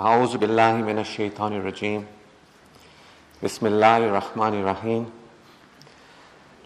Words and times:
أعوذ 0.00 0.38
بالله 0.38 0.72
من 0.72 0.98
الشيطان 0.98 1.52
الرجيم 1.52 2.06
بسم 3.42 3.66
الله 3.66 3.96
الرحمن 3.96 4.54
الرحيم 4.62 5.02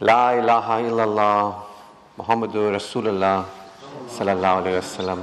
لا 0.01 0.38
إله 0.38 0.67
إلا 0.88 1.04
الله 1.04 1.43
محمد 2.19 2.57
رسول 2.57 3.09
الله 3.09 3.45
صلى 4.09 4.33
الله 4.33 4.49
عليه 4.49 4.79
وسلم 4.79 5.21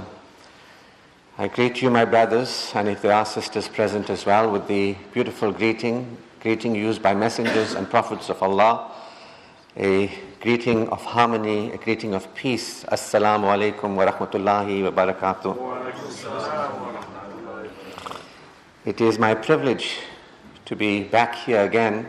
I 1.38 1.48
greet 1.48 1.82
you, 1.82 1.90
my 1.90 2.06
brothers, 2.06 2.72
and 2.76 2.90
if 2.90 3.02
there 3.02 3.14
are 3.14 3.26
sisters 3.26 3.68
present 3.68 4.10
as 4.10 4.26
well, 4.26 4.52
with 4.52 4.68
the 4.68 4.96
beautiful 5.14 5.52
greeting, 5.52 6.18
greeting 6.42 6.76
used 6.76 7.02
by 7.02 7.16
messengers 7.16 7.74
and 7.74 7.90
prophets 7.90 8.30
of 8.30 8.44
Allah, 8.44 8.92
a 9.78 10.12
greeting 10.42 10.90
of 10.90 11.04
harmony, 11.06 11.72
a 11.72 11.78
greeting 11.78 12.14
of 12.14 12.34
peace. 12.36 12.84
Assalamu 12.84 13.46
alaikum 13.48 13.96
wa 13.96 14.06
rahmatullahi 14.06 14.84
wa 14.84 14.92
barakatuh. 14.92 15.56
It 18.87 19.01
is 19.01 19.19
my 19.19 19.35
privilege 19.35 19.99
to 20.67 20.77
be 20.77 21.03
back 21.03 21.35
here 21.35 21.63
again. 21.63 22.07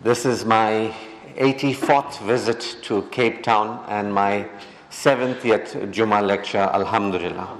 This 0.00 0.24
is 0.24 0.46
my 0.46 0.94
84th 1.36 2.18
visit 2.22 2.78
to 2.84 3.02
Cape 3.10 3.42
Town 3.42 3.84
and 3.88 4.10
my 4.10 4.48
70th 4.90 5.90
Juma 5.90 6.22
lecture, 6.22 6.70
Alhamdulillah. 6.72 7.58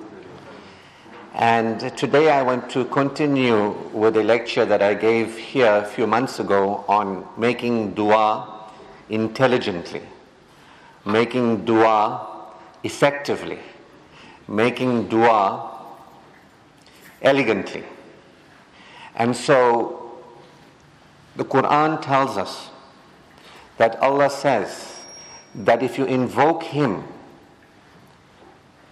And 1.34 1.94
today 1.94 2.30
I 2.30 2.40
want 2.40 2.70
to 2.70 2.86
continue 2.86 3.72
with 3.92 4.16
a 4.16 4.22
lecture 4.22 4.64
that 4.64 4.80
I 4.80 4.94
gave 4.94 5.36
here 5.36 5.70
a 5.70 5.84
few 5.84 6.06
months 6.06 6.40
ago 6.40 6.86
on 6.88 7.28
making 7.36 7.92
dua 7.92 8.70
intelligently, 9.10 10.00
making 11.04 11.66
dua 11.66 12.54
effectively, 12.82 13.58
making 14.48 15.08
dua 15.08 15.75
elegantly. 17.22 17.84
And 19.14 19.34
so 19.34 20.20
the 21.36 21.44
Quran 21.44 22.00
tells 22.02 22.36
us 22.36 22.70
that 23.78 23.96
Allah 24.00 24.30
says 24.30 25.04
that 25.54 25.82
if 25.82 25.98
you 25.98 26.04
invoke 26.04 26.62
Him, 26.62 27.04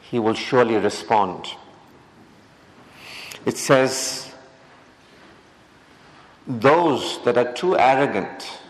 He 0.02 0.18
will 0.18 0.34
surely 0.34 0.76
respond. 0.76 1.48
It 3.44 3.58
says, 3.58 4.32
those 6.46 7.22
that 7.24 7.38
are 7.38 7.52
too 7.52 7.78
arrogant, 7.78 8.60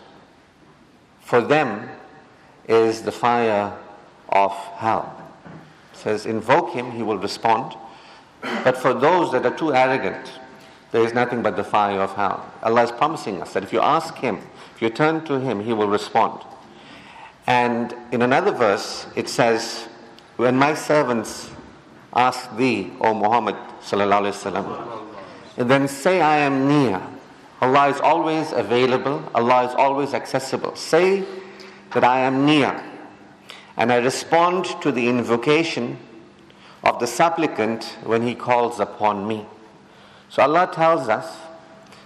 for 1.21 1.41
them 1.41 1.89
is 2.67 3.01
the 3.01 3.11
fire 3.11 3.77
of 4.29 4.51
hell. 4.51 5.13
It 5.93 5.97
says, 5.97 6.25
invoke 6.25 6.71
Him, 6.71 6.91
He 6.91 7.03
will 7.03 7.17
respond. 7.17 7.75
But 8.44 8.76
for 8.76 8.94
those 8.94 9.32
that 9.32 9.44
are 9.44 9.56
too 9.56 9.74
arrogant, 9.74 10.32
there 10.92 11.04
is 11.04 11.14
nothing 11.14 11.42
but 11.42 11.56
the 11.56 11.64
fire 11.64 12.00
of 12.00 12.14
hell. 12.14 12.50
Allah 12.62 12.82
is 12.84 12.90
promising 12.92 13.40
us 13.42 13.52
that 13.52 13.62
if 13.62 13.72
you 13.72 13.80
ask 13.80 14.16
Him, 14.16 14.38
if 14.74 14.82
you 14.82 14.90
turn 14.90 15.24
to 15.26 15.38
Him, 15.38 15.60
He 15.60 15.72
will 15.72 15.88
respond. 15.88 16.42
And 17.46 17.94
in 18.12 18.22
another 18.22 18.52
verse, 18.52 19.06
it 19.16 19.28
says, 19.28 19.88
When 20.36 20.56
my 20.56 20.74
servants 20.74 21.50
ask 22.14 22.56
thee, 22.56 22.92
O 23.00 23.14
Muhammad, 23.14 23.56
وسلم, 23.82 25.06
and 25.56 25.70
then 25.70 25.88
say, 25.88 26.20
I 26.20 26.38
am 26.38 26.68
near. 26.68 27.00
Allah 27.60 27.88
is 27.88 28.00
always 28.00 28.52
available, 28.52 29.22
Allah 29.34 29.68
is 29.68 29.74
always 29.74 30.14
accessible. 30.14 30.74
Say 30.76 31.24
that 31.92 32.04
I 32.04 32.20
am 32.20 32.46
near. 32.46 32.82
And 33.76 33.92
I 33.92 33.96
respond 33.96 34.64
to 34.80 34.90
the 34.90 35.08
invocation 35.08 35.98
of 36.85 36.99
the 36.99 37.07
supplicant 37.07 37.83
when 38.03 38.21
he 38.21 38.35
calls 38.35 38.79
upon 38.79 39.27
me. 39.27 39.45
So 40.29 40.43
Allah 40.43 40.69
tells 40.71 41.09
us 41.09 41.37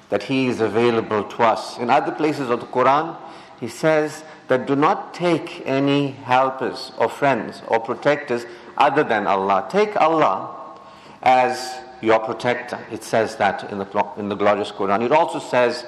that 0.10 0.24
He 0.24 0.48
is 0.48 0.60
available 0.62 1.24
to 1.24 1.44
us. 1.44 1.78
In 1.78 1.90
other 1.90 2.12
places 2.12 2.50
of 2.50 2.60
the 2.60 2.66
Quran, 2.66 3.16
He 3.60 3.68
says 3.68 4.24
that 4.48 4.66
do 4.66 4.76
not 4.76 5.14
take 5.14 5.64
any 5.66 6.12
helpers 6.12 6.92
or 6.98 7.10
friends 7.10 7.62
or 7.68 7.80
protectors 7.80 8.46
other 8.78 9.04
than 9.04 9.28
Allah. 9.28 9.68
Take 9.70 9.96
Allah 10.00 10.78
as 11.22 11.76
your 12.02 12.20
protector. 12.20 12.80
It 12.92 13.04
says 13.04 13.36
that 13.38 13.70
in 13.72 13.78
the, 13.78 14.14
in 14.18 14.30
the 14.30 14.36
glorious 14.36 14.72
Quran. 14.72 15.04
It 15.04 15.12
also 15.12 15.40
says 15.40 15.86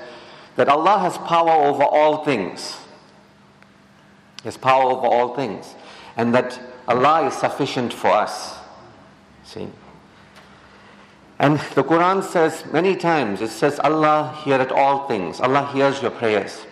that 0.55 0.67
Allah 0.67 0.99
has 0.99 1.17
power 1.19 1.51
over 1.51 1.83
all 1.83 2.23
things. 2.25 2.77
Has 4.43 4.57
power 4.57 4.91
over 4.91 5.07
all 5.07 5.35
things. 5.35 5.73
And 6.17 6.35
that 6.35 6.59
Allah 6.87 7.27
is 7.27 7.33
sufficient 7.35 7.93
for 7.93 8.09
us. 8.09 8.60
See? 9.43 9.67
And 11.39 11.57
the 11.73 11.83
Quran 11.83 12.23
says 12.23 12.63
many 12.71 12.95
times, 12.95 13.41
it 13.41 13.49
says, 13.49 13.79
Allah 13.79 14.39
heareth 14.43 14.71
all 14.71 15.07
things. 15.07 15.39
Allah 15.39 15.67
hears 15.73 16.01
your 16.01 16.11
prayers. 16.11 16.65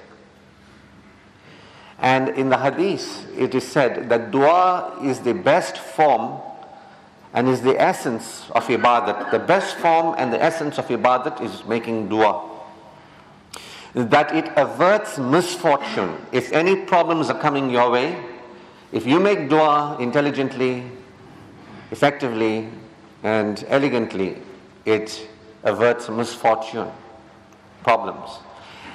And 1.98 2.30
in 2.30 2.50
the 2.50 2.58
hadith, 2.58 3.28
it 3.36 3.56
is 3.56 3.68
said 3.68 4.10
that 4.10 4.32
dua 4.32 5.00
is 5.04 5.20
the 5.20 5.34
best 5.34 5.78
form 5.78 6.40
and 7.34 7.48
is 7.48 7.62
the 7.62 7.80
essence 7.82 8.50
of 8.52 8.68
ibadat. 8.68 9.32
The 9.32 9.40
best 9.40 9.76
form 9.78 10.16
and 10.18 10.32
the 10.32 10.42
essence 10.42 10.78
of 10.78 10.88
ibadat 10.88 11.42
is 11.42 11.66
making 11.66 12.08
dua. 12.08 12.48
That 13.96 14.34
it 14.36 14.52
averts 14.56 15.18
misfortune. 15.18 16.16
If 16.32 16.52
any 16.54 16.76
problems 16.76 17.30
are 17.30 17.40
coming 17.40 17.72
your 17.72 17.90
way, 17.90 18.24
if 18.92 19.06
you 19.06 19.20
make 19.20 19.50
dua 19.50 19.98
intelligently, 20.00 20.84
effectively 21.92 22.70
and 23.24 23.66
elegantly, 23.68 24.38
it 24.86 25.28
averts 25.64 26.10
misfortune, 26.10 26.90
problems. 27.84 28.30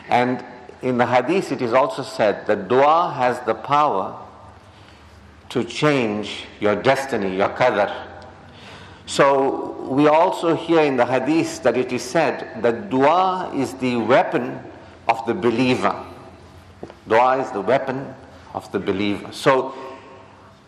And 0.08 0.44
in 0.82 0.98
the 0.98 1.06
hadith, 1.06 1.52
it 1.52 1.62
is 1.62 1.72
also 1.72 2.02
said 2.02 2.46
that 2.46 2.68
dua 2.68 3.12
has 3.16 3.40
the 3.40 3.54
power 3.54 4.18
to 5.50 5.64
change 5.64 6.44
your 6.60 6.76
destiny, 6.76 7.36
your 7.36 7.48
qadr. 7.50 7.92
So 9.06 9.86
we 9.88 10.08
also 10.08 10.56
hear 10.56 10.80
in 10.80 10.96
the 10.96 11.06
hadith 11.06 11.62
that 11.62 11.76
it 11.76 11.92
is 11.92 12.02
said 12.02 12.62
that 12.62 12.90
dua 12.90 13.52
is 13.54 13.74
the 13.74 13.96
weapon 13.96 14.58
of 15.08 15.24
the 15.26 15.34
believer. 15.34 15.94
Dua 17.06 17.38
is 17.42 17.50
the 17.52 17.60
weapon 17.60 18.14
of 18.54 18.70
the 18.72 18.78
believer. 18.78 19.30
So 19.32 19.74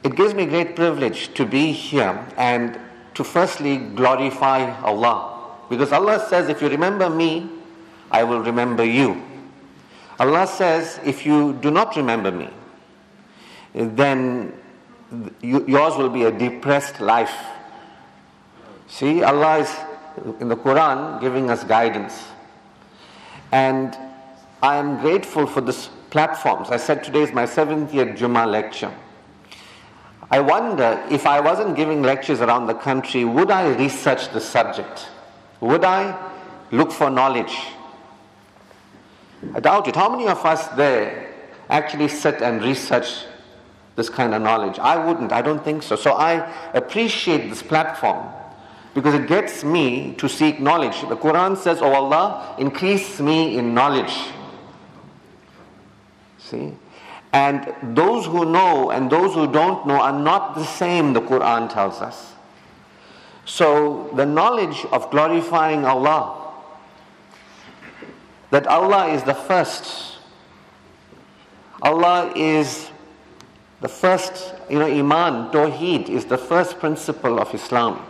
it 0.07 0.15
gives 0.15 0.35
me 0.35 0.47
great 0.47 0.77
privilege 0.77 1.35
to 1.35 1.45
be 1.45 1.73
here 1.73 2.25
and 2.37 2.79
to 3.15 3.25
firstly 3.25 3.79
glorify 3.79 4.81
Allah. 4.83 5.57
Because 5.69 5.91
Allah 5.91 6.25
says, 6.29 6.49
if 6.49 6.63
you 6.63 6.69
remember 6.69 7.11
me, 7.11 7.51
I 8.13 8.23
will 8.23 8.41
remember 8.41 8.85
you. 8.85 9.21
Allah 10.21 10.47
says, 10.47 11.01
if 11.05 11.27
you 11.27 11.55
do 11.55 11.73
not 11.73 11.97
remember 11.97 12.31
me, 12.31 12.49
then 13.75 14.53
yours 15.43 15.97
will 15.97 16.09
be 16.09 16.23
a 16.23 16.31
depressed 16.31 17.01
life. 17.01 17.35
See, 18.87 19.25
Allah 19.25 19.59
is 19.59 19.77
in 20.41 20.49
the 20.49 20.57
Quran 20.57 21.21
giving 21.21 21.51
us 21.51 21.65
guidance. 21.65 22.29
And 23.51 23.99
I 24.63 24.77
am 24.77 25.01
grateful 25.01 25.49
for 25.49 25.61
this 25.61 25.91
platforms. 26.11 26.71
I 26.71 26.77
said 26.77 27.03
today 27.03 27.23
is 27.23 27.33
my 27.33 27.45
seventh 27.45 27.93
year 27.93 28.07
Jummah 28.07 28.47
lecture. 28.47 28.93
I 30.31 30.41
wonder 30.41 31.05
if 31.11 31.27
I 31.27 31.41
wasn't 31.41 31.77
giving 31.77 32.03
lectures 32.03 32.41
around 32.41 32.67
the 32.67 32.75
country, 32.75 33.25
would 33.25 33.51
I 33.51 33.69
research 33.77 34.33
the 34.33 34.41
subject? 34.41 35.09
Would 35.61 35.85
I 35.85 36.17
look 36.73 36.91
for 36.91 37.11
knowledge? 37.11 37.57
I 39.55 39.61
doubt 39.61 39.87
it. 39.87 39.95
How 39.95 40.09
many 40.09 40.27
of 40.27 40.45
us 40.45 40.67
there 40.69 41.33
actually 41.71 42.09
sit 42.09 42.43
and 42.43 42.63
research 42.63 43.25
this 43.95 44.09
kind 44.09 44.35
of 44.35 44.43
knowledge? 44.43 44.79
I 44.79 44.97
wouldn't. 44.97 45.33
I 45.33 45.43
don't 45.43 45.63
think 45.63 45.83
so. 45.83 45.95
So 45.95 46.13
I 46.13 46.53
appreciate 46.75 47.49
this 47.49 47.63
platform 47.63 48.27
because 48.95 49.15
it 49.15 49.29
gets 49.29 49.63
me 49.63 50.15
to 50.15 50.29
seek 50.29 50.59
knowledge. 50.59 51.03
The 51.03 51.17
Quran 51.17 51.57
says, 51.57 51.81
Oh 51.81 51.93
Allah, 51.93 52.57
increase 52.59 53.21
me 53.21 53.59
in 53.59 53.75
knowledge. 53.75 54.15
See? 56.39 56.73
And 57.33 57.75
those 57.97 58.27
who 58.27 58.45
know 58.45 58.91
and 58.91 59.11
those 59.11 59.35
who 59.35 59.51
don't 59.51 59.87
know 59.87 60.01
are 60.01 60.19
not 60.19 60.55
the 60.55 60.65
same, 60.65 61.13
the 61.13 61.21
Quran 61.21 61.73
tells 61.73 62.01
us. 62.01 62.33
So, 63.45 64.11
the 64.15 64.27
knowledge 64.27 64.85
of 64.91 65.11
glorifying 65.11 65.85
Allah, 65.85 66.53
that 68.51 68.67
Allah 68.67 69.09
is 69.09 69.23
the 69.23 69.35
first, 69.35 70.19
Allah 71.83 72.33
is 72.35 72.91
the 73.81 73.89
first, 73.89 74.55
you 74.69 74.79
know, 74.79 74.87
Iman, 74.87 75.53
Tawheed 75.53 76.09
is 76.09 76.25
the 76.25 76.39
first 76.39 76.79
principle 76.79 77.39
of 77.39 77.55
Islam. 77.55 78.05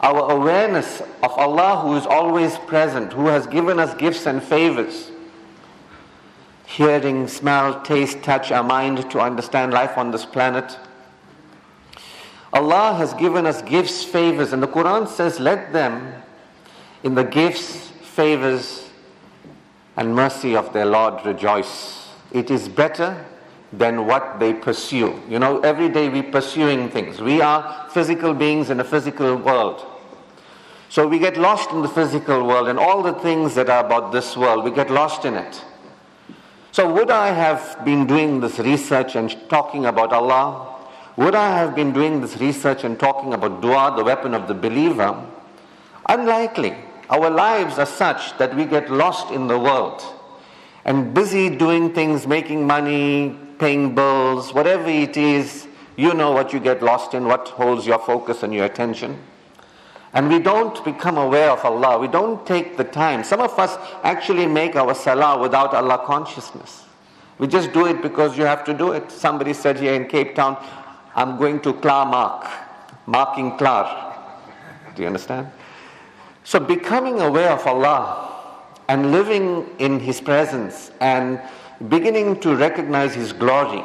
Our 0.00 0.30
awareness 0.30 1.00
of 1.22 1.32
Allah 1.32 1.80
who 1.82 1.96
is 1.96 2.06
always 2.06 2.56
present, 2.58 3.12
who 3.12 3.26
has 3.26 3.46
given 3.46 3.78
us 3.78 3.94
gifts 3.94 4.26
and 4.26 4.42
favors 4.42 5.10
hearing, 6.76 7.26
smell, 7.26 7.80
taste, 7.80 8.22
touch, 8.22 8.52
our 8.52 8.62
mind 8.62 9.10
to 9.10 9.18
understand 9.18 9.72
life 9.72 9.96
on 9.96 10.10
this 10.10 10.26
planet. 10.26 10.78
Allah 12.52 12.92
has 12.92 13.14
given 13.14 13.46
us 13.46 13.62
gifts, 13.62 14.04
favors, 14.04 14.52
and 14.52 14.62
the 14.62 14.68
Quran 14.68 15.08
says, 15.08 15.40
let 15.40 15.72
them 15.72 16.12
in 17.02 17.14
the 17.14 17.24
gifts, 17.24 17.88
favors, 18.02 18.90
and 19.96 20.14
mercy 20.14 20.54
of 20.54 20.70
their 20.74 20.84
Lord 20.84 21.24
rejoice. 21.24 22.10
It 22.30 22.50
is 22.50 22.68
better 22.68 23.24
than 23.72 24.04
what 24.04 24.38
they 24.38 24.52
pursue. 24.52 25.18
You 25.30 25.38
know, 25.38 25.60
every 25.60 25.88
day 25.88 26.10
we're 26.10 26.30
pursuing 26.30 26.90
things. 26.90 27.22
We 27.22 27.40
are 27.40 27.88
physical 27.88 28.34
beings 28.34 28.68
in 28.68 28.80
a 28.80 28.84
physical 28.84 29.36
world. 29.36 29.82
So 30.90 31.08
we 31.08 31.18
get 31.18 31.38
lost 31.38 31.70
in 31.70 31.80
the 31.80 31.88
physical 31.88 32.46
world 32.46 32.68
and 32.68 32.78
all 32.78 33.02
the 33.02 33.14
things 33.14 33.54
that 33.54 33.70
are 33.70 33.82
about 33.82 34.12
this 34.12 34.36
world, 34.36 34.62
we 34.62 34.70
get 34.70 34.90
lost 34.90 35.24
in 35.24 35.36
it. 35.36 35.64
So, 36.76 36.92
would 36.92 37.10
I 37.10 37.28
have 37.28 37.86
been 37.86 38.06
doing 38.06 38.40
this 38.40 38.58
research 38.58 39.16
and 39.16 39.34
talking 39.48 39.86
about 39.86 40.12
Allah? 40.12 40.76
Would 41.16 41.34
I 41.34 41.48
have 41.56 41.74
been 41.74 41.90
doing 41.94 42.20
this 42.20 42.36
research 42.36 42.84
and 42.84 43.00
talking 43.00 43.32
about 43.32 43.62
dua, 43.62 43.94
the 43.96 44.04
weapon 44.04 44.34
of 44.34 44.46
the 44.46 44.52
believer? 44.52 45.18
Unlikely. 46.06 46.76
Our 47.08 47.30
lives 47.30 47.78
are 47.78 47.86
such 47.86 48.36
that 48.36 48.54
we 48.54 48.66
get 48.66 48.90
lost 48.90 49.30
in 49.30 49.46
the 49.46 49.58
world 49.58 50.04
and 50.84 51.14
busy 51.14 51.48
doing 51.48 51.94
things, 51.94 52.26
making 52.26 52.66
money, 52.66 53.34
paying 53.58 53.94
bills, 53.94 54.52
whatever 54.52 54.90
it 54.90 55.16
is, 55.16 55.66
you 55.96 56.12
know 56.12 56.32
what 56.32 56.52
you 56.52 56.60
get 56.60 56.82
lost 56.82 57.14
in, 57.14 57.24
what 57.24 57.48
holds 57.48 57.86
your 57.86 58.00
focus 58.00 58.42
and 58.42 58.52
your 58.52 58.66
attention. 58.66 59.18
And 60.16 60.30
we 60.30 60.38
don't 60.38 60.82
become 60.82 61.18
aware 61.18 61.50
of 61.50 61.62
Allah. 61.62 61.98
We 61.98 62.08
don't 62.08 62.46
take 62.46 62.78
the 62.78 62.84
time. 62.84 63.22
Some 63.22 63.42
of 63.42 63.58
us 63.58 63.76
actually 64.02 64.46
make 64.46 64.74
our 64.74 64.94
salah 64.94 65.38
without 65.38 65.74
Allah 65.74 66.02
consciousness. 66.06 66.84
We 67.38 67.46
just 67.46 67.74
do 67.74 67.86
it 67.86 68.00
because 68.00 68.38
you 68.38 68.44
have 68.44 68.64
to 68.64 68.72
do 68.72 68.92
it. 68.92 69.10
Somebody 69.10 69.52
said 69.52 69.78
here 69.78 69.92
in 69.92 70.06
Cape 70.06 70.34
Town, 70.34 70.56
I'm 71.14 71.36
going 71.36 71.60
to 71.60 71.74
Klaarmark, 71.74 72.50
marking 73.04 73.58
Klaar. 73.58 74.16
Do 74.94 75.02
you 75.02 75.06
understand? 75.06 75.50
So 76.44 76.60
becoming 76.60 77.20
aware 77.20 77.50
of 77.50 77.66
Allah 77.66 78.56
and 78.88 79.12
living 79.12 79.68
in 79.78 80.00
His 80.00 80.22
presence 80.22 80.92
and 81.00 81.38
beginning 81.90 82.40
to 82.40 82.56
recognize 82.56 83.14
His 83.14 83.34
glory, 83.34 83.84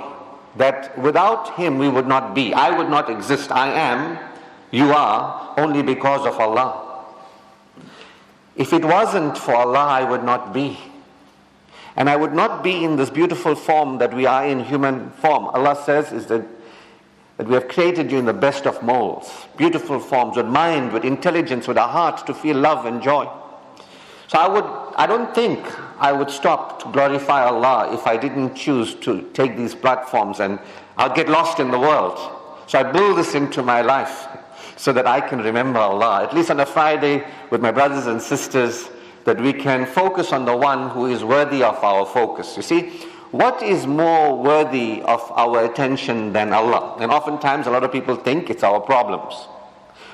that 0.56 0.98
without 0.98 1.56
Him 1.56 1.78
we 1.78 1.90
would 1.90 2.08
not 2.08 2.34
be. 2.34 2.54
I 2.54 2.70
would 2.78 2.90
not 2.90 3.10
exist. 3.10 3.52
I 3.52 3.68
am 3.74 4.31
you 4.72 4.92
are 4.94 5.54
only 5.58 5.84
because 5.84 6.26
of 6.26 6.40
Allah. 6.40 7.06
If 8.56 8.74
it 8.74 8.84
wasn't 8.84 9.38
for 9.38 9.56
Allah, 9.56 9.86
I 9.86 10.04
would 10.04 10.24
not 10.24 10.54
be. 10.54 10.78
And 11.96 12.10
I 12.10 12.16
would 12.16 12.34
not 12.34 12.64
be 12.64 12.84
in 12.84 12.96
this 12.96 13.10
beautiful 13.10 13.56
form 13.56 13.98
that 13.98 14.14
we 14.14 14.26
are 14.26 14.46
in 14.46 14.64
human 14.64 15.12
form. 15.12 15.46
Allah 15.46 15.76
says 15.76 16.12
is 16.12 16.28
that, 16.28 16.46
that 17.38 17.48
we 17.48 17.54
have 17.54 17.68
created 17.68 18.12
you 18.12 18.18
in 18.18 18.26
the 18.26 18.34
best 18.34 18.66
of 18.66 18.82
molds, 18.82 19.30
beautiful 19.58 20.00
forms, 20.00 20.38
with 20.38 20.46
mind, 20.46 20.94
with 20.94 21.04
intelligence, 21.04 21.68
with 21.68 21.78
a 21.78 21.88
heart 21.88 22.26
to 22.28 22.34
feel 22.34 22.58
love 22.58 22.86
and 22.86 23.02
joy. 23.02 23.30
So 24.28 24.40
I 24.40 24.48
would 24.48 24.64
I 24.96 25.08
don't 25.08 25.34
think 25.36 25.60
I 26.00 26.14
would 26.14 26.30
stop 26.30 26.82
to 26.84 26.92
glorify 26.92 27.44
Allah 27.44 27.94
if 27.94 28.08
I 28.08 28.16
didn't 28.16 28.56
choose 28.56 28.96
to 28.96 29.30
take 29.34 29.58
these 29.58 29.76
platforms 29.76 30.40
and 30.40 30.60
I'll 30.98 31.14
get 31.14 31.28
lost 31.28 31.60
in 31.60 31.72
the 31.72 31.80
world. 31.80 32.18
So 32.68 32.80
I 32.80 32.84
build 32.84 33.18
this 33.18 33.36
into 33.36 33.62
my 33.62 33.82
life 33.82 34.28
so 34.82 34.92
that 34.92 35.06
I 35.06 35.22
can 35.22 35.38
remember 35.44 35.78
Allah, 35.78 36.24
at 36.24 36.34
least 36.34 36.50
on 36.50 36.60
a 36.60 36.66
Friday 36.66 37.24
with 37.52 37.62
my 37.62 37.72
brothers 37.72 38.08
and 38.08 38.20
sisters, 38.20 38.90
that 39.26 39.40
we 39.40 39.54
can 39.54 39.86
focus 39.86 40.34
on 40.34 40.46
the 40.46 40.58
one 40.58 40.90
who 40.90 41.06
is 41.06 41.24
worthy 41.24 41.62
of 41.62 41.76
our 41.84 42.04
focus. 42.04 42.58
You 42.58 42.64
see, 42.64 42.90
what 43.30 43.62
is 43.62 43.86
more 43.86 44.36
worthy 44.36 45.04
of 45.04 45.22
our 45.34 45.66
attention 45.66 46.34
than 46.34 46.52
Allah? 46.52 46.98
And 47.00 47.12
oftentimes, 47.12 47.68
a 47.68 47.70
lot 47.70 47.84
of 47.84 47.92
people 47.92 48.16
think 48.16 48.50
it's 48.50 48.64
our 48.64 48.80
problems. 48.80 49.36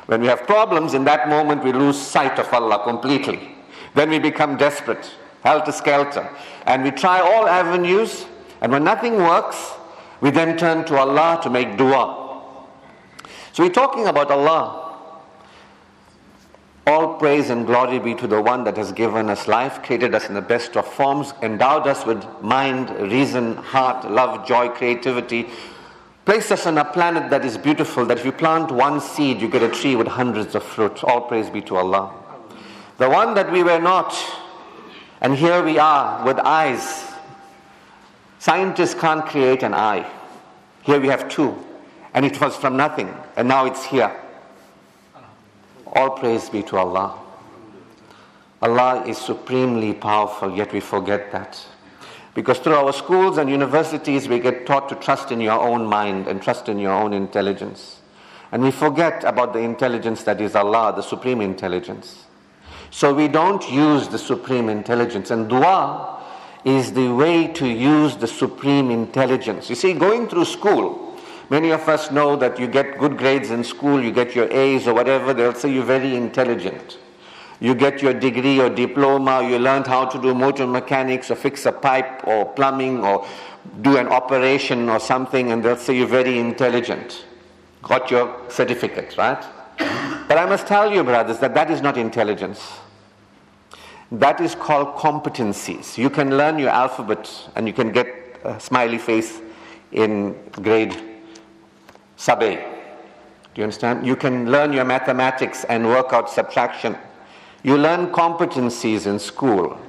When 0.08 0.20
we 0.20 0.28
have 0.28 0.46
problems, 0.46 0.94
in 0.94 1.06
that 1.06 1.30
moment, 1.30 1.64
we 1.64 1.72
lose 1.72 1.98
sight 1.98 2.38
of 2.38 2.54
Allah 2.54 2.84
completely. 2.84 3.56
Then 3.96 4.10
we 4.10 4.20
become 4.20 4.58
desperate, 4.58 5.10
helter 5.46 5.72
skelter, 5.72 6.30
and 6.66 6.84
we 6.84 6.92
try 6.92 7.22
all 7.22 7.48
avenues, 7.48 8.26
and 8.60 8.74
when 8.74 8.84
nothing 8.84 9.16
works, 9.16 9.72
we 10.20 10.30
then 10.30 10.58
turn 10.58 10.84
to 10.88 10.98
Allah 10.98 11.40
to 11.44 11.50
make 11.50 11.78
dua. 11.78 12.27
So 13.58 13.64
we're 13.64 13.72
talking 13.72 14.06
about 14.06 14.30
Allah. 14.30 15.00
All 16.86 17.16
praise 17.16 17.50
and 17.50 17.66
glory 17.66 17.98
be 17.98 18.14
to 18.14 18.28
the 18.28 18.40
one 18.40 18.64
that 18.66 18.78
has 18.78 18.92
given 18.92 19.32
us 19.32 19.48
life, 19.48 19.82
created 19.82 20.14
us 20.14 20.28
in 20.30 20.36
the 20.36 20.44
best 20.44 20.78
of 20.78 20.86
forms, 20.86 21.34
endowed 21.42 21.88
us 21.88 22.06
with 22.06 22.24
mind, 22.44 22.92
reason, 23.12 23.56
heart, 23.56 24.12
love, 24.12 24.48
joy, 24.48 24.70
creativity, 24.70 25.50
placed 26.24 26.52
us 26.52 26.68
on 26.68 26.78
a 26.78 26.86
planet 26.86 27.32
that 27.32 27.44
is 27.44 27.58
beautiful, 27.58 28.06
that 28.06 28.20
if 28.20 28.26
you 28.26 28.32
plant 28.32 28.70
one 28.70 29.02
seed, 29.02 29.42
you 29.42 29.50
get 29.50 29.64
a 29.64 29.70
tree 29.70 29.96
with 29.96 30.06
hundreds 30.06 30.54
of 30.54 30.62
fruit. 30.62 31.04
All 31.04 31.22
praise 31.22 31.50
be 31.50 31.62
to 31.62 31.78
Allah. 31.78 32.14
The 33.00 33.10
one 33.10 33.34
that 33.34 33.52
we 33.52 33.64
were 33.64 33.80
not, 33.80 34.16
and 35.20 35.36
here 35.36 35.64
we 35.64 35.80
are 35.80 36.24
with 36.24 36.38
eyes. 36.38 37.06
Scientists 38.38 38.94
can't 38.94 39.26
create 39.26 39.64
an 39.64 39.74
eye. 39.74 40.08
Here 40.84 41.00
we 41.00 41.08
have 41.08 41.28
two 41.28 41.58
and 42.18 42.26
it 42.26 42.42
was 42.42 42.58
from 42.58 42.76
nothing, 42.76 43.16
and 43.36 43.48
now 43.48 43.68
it's 43.68 43.86
here. 43.86 44.12
All 45.86 46.10
praise 46.10 46.50
be 46.50 46.64
to 46.64 46.78
Allah. 46.78 47.16
Allah 48.60 49.06
is 49.06 49.20
supremely 49.20 49.94
powerful, 49.94 50.52
yet 50.52 50.74
we 50.74 50.80
forget 50.80 51.32
that. 51.32 51.64
Because 52.34 52.58
through 52.58 52.74
our 52.74 52.92
schools 52.92 53.38
and 53.38 53.52
universities, 53.52 54.28
we 54.28 54.40
get 54.40 54.66
taught 54.66 54.90
to 54.90 54.96
trust 54.96 55.32
in 55.32 55.40
your 55.40 55.60
own 55.60 55.86
mind 55.86 56.28
and 56.28 56.42
trust 56.42 56.70
in 56.70 56.80
your 56.80 56.92
own 56.92 57.14
intelligence. 57.14 58.02
And 58.52 58.64
we 58.64 58.72
forget 58.72 59.24
about 59.24 59.54
the 59.54 59.60
intelligence 59.60 60.24
that 60.24 60.42
is 60.42 60.56
Allah, 60.56 60.94
the 60.96 61.04
supreme 61.04 61.40
intelligence. 61.40 62.26
So 62.90 63.14
we 63.14 63.28
don't 63.28 63.72
use 63.72 64.08
the 64.08 64.18
supreme 64.18 64.70
intelligence. 64.70 65.30
And 65.30 65.48
dua 65.48 66.20
is 66.66 66.94
the 66.94 67.14
way 67.14 67.46
to 67.50 67.68
use 67.68 68.16
the 68.16 68.28
supreme 68.28 68.90
intelligence. 68.90 69.70
You 69.70 69.76
see, 69.76 69.94
going 69.94 70.28
through 70.28 70.46
school, 70.46 71.07
Many 71.50 71.72
of 71.72 71.88
us 71.88 72.12
know 72.12 72.36
that 72.36 72.60
you 72.60 72.68
get 72.68 72.98
good 72.98 73.18
grades 73.18 73.52
in 73.52 73.64
school, 73.64 74.04
you 74.04 74.12
get 74.12 74.36
your 74.36 74.52
A's 74.52 74.88
or 74.88 74.94
whatever, 74.94 75.34
they'll 75.34 75.54
say 75.54 75.72
you're 75.72 75.86
very 75.86 76.16
intelligent. 76.16 76.98
You 77.60 77.74
get 77.74 78.02
your 78.02 78.14
degree 78.14 78.60
or 78.60 78.70
diploma, 78.70 79.48
you 79.50 79.58
learned 79.58 79.88
how 79.88 80.06
to 80.06 80.22
do 80.22 80.36
motor 80.36 80.68
mechanics 80.68 81.32
or 81.32 81.36
fix 81.36 81.66
a 81.66 81.72
pipe 81.72 82.28
or 82.28 82.46
plumbing 82.54 83.04
or 83.04 83.26
do 83.82 83.98
an 83.98 84.08
operation 84.08 84.90
or 84.90 85.00
something, 85.00 85.52
and 85.52 85.64
they'll 85.64 85.78
say 85.78 85.98
you're 85.98 86.06
very 86.06 86.38
intelligent. 86.38 87.26
Got 87.82 88.12
your 88.12 88.40
certificate, 88.50 89.18
right? 89.18 89.44
But 90.28 90.38
I 90.38 90.46
must 90.46 90.68
tell 90.68 90.92
you, 90.92 91.06
brothers, 91.06 91.40
that 91.40 91.54
that 91.54 91.72
is 91.72 91.82
not 91.82 91.98
intelligence. 91.98 92.62
That 94.12 94.42
is 94.42 94.56
called 94.56 94.96
competencies. 94.98 95.98
You 95.98 96.10
can 96.10 96.36
learn 96.36 96.60
your 96.60 96.70
alphabet 96.70 97.32
and 97.56 97.66
you 97.66 97.74
can 97.74 97.94
get 97.94 98.08
a 98.44 98.60
smiley 98.60 98.98
face 98.98 99.40
in 99.94 100.36
grade 100.52 101.17
sub 102.18 102.44
A. 102.44 102.56
Do 102.56 103.62
you 103.62 103.64
understand? 103.64 104.06
You 104.06 104.16
can 104.16 104.52
learn 104.52 104.74
your 104.74 104.86
mathematics 104.86 105.64
and 105.64 105.88
work 105.88 106.12
out 106.12 106.30
subtraction. 106.30 106.98
You 107.64 107.78
learn 107.78 108.12
competencies 108.12 109.08
in 109.08 109.18
school 109.20 109.80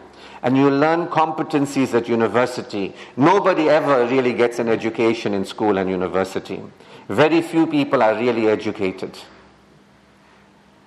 and 0.42 0.56
you 0.56 0.70
learn 0.70 1.08
competencies 1.08 1.94
at 1.94 2.08
university. 2.08 2.94
Nobody 3.16 3.68
ever 3.68 4.06
really 4.06 4.32
gets 4.32 4.58
an 4.58 4.68
education 4.68 5.34
in 5.34 5.44
school 5.44 5.78
and 5.78 5.90
university. 5.90 6.62
Very 7.08 7.42
few 7.42 7.66
people 7.66 8.02
are 8.02 8.14
really 8.14 8.48
educated. 8.48 9.18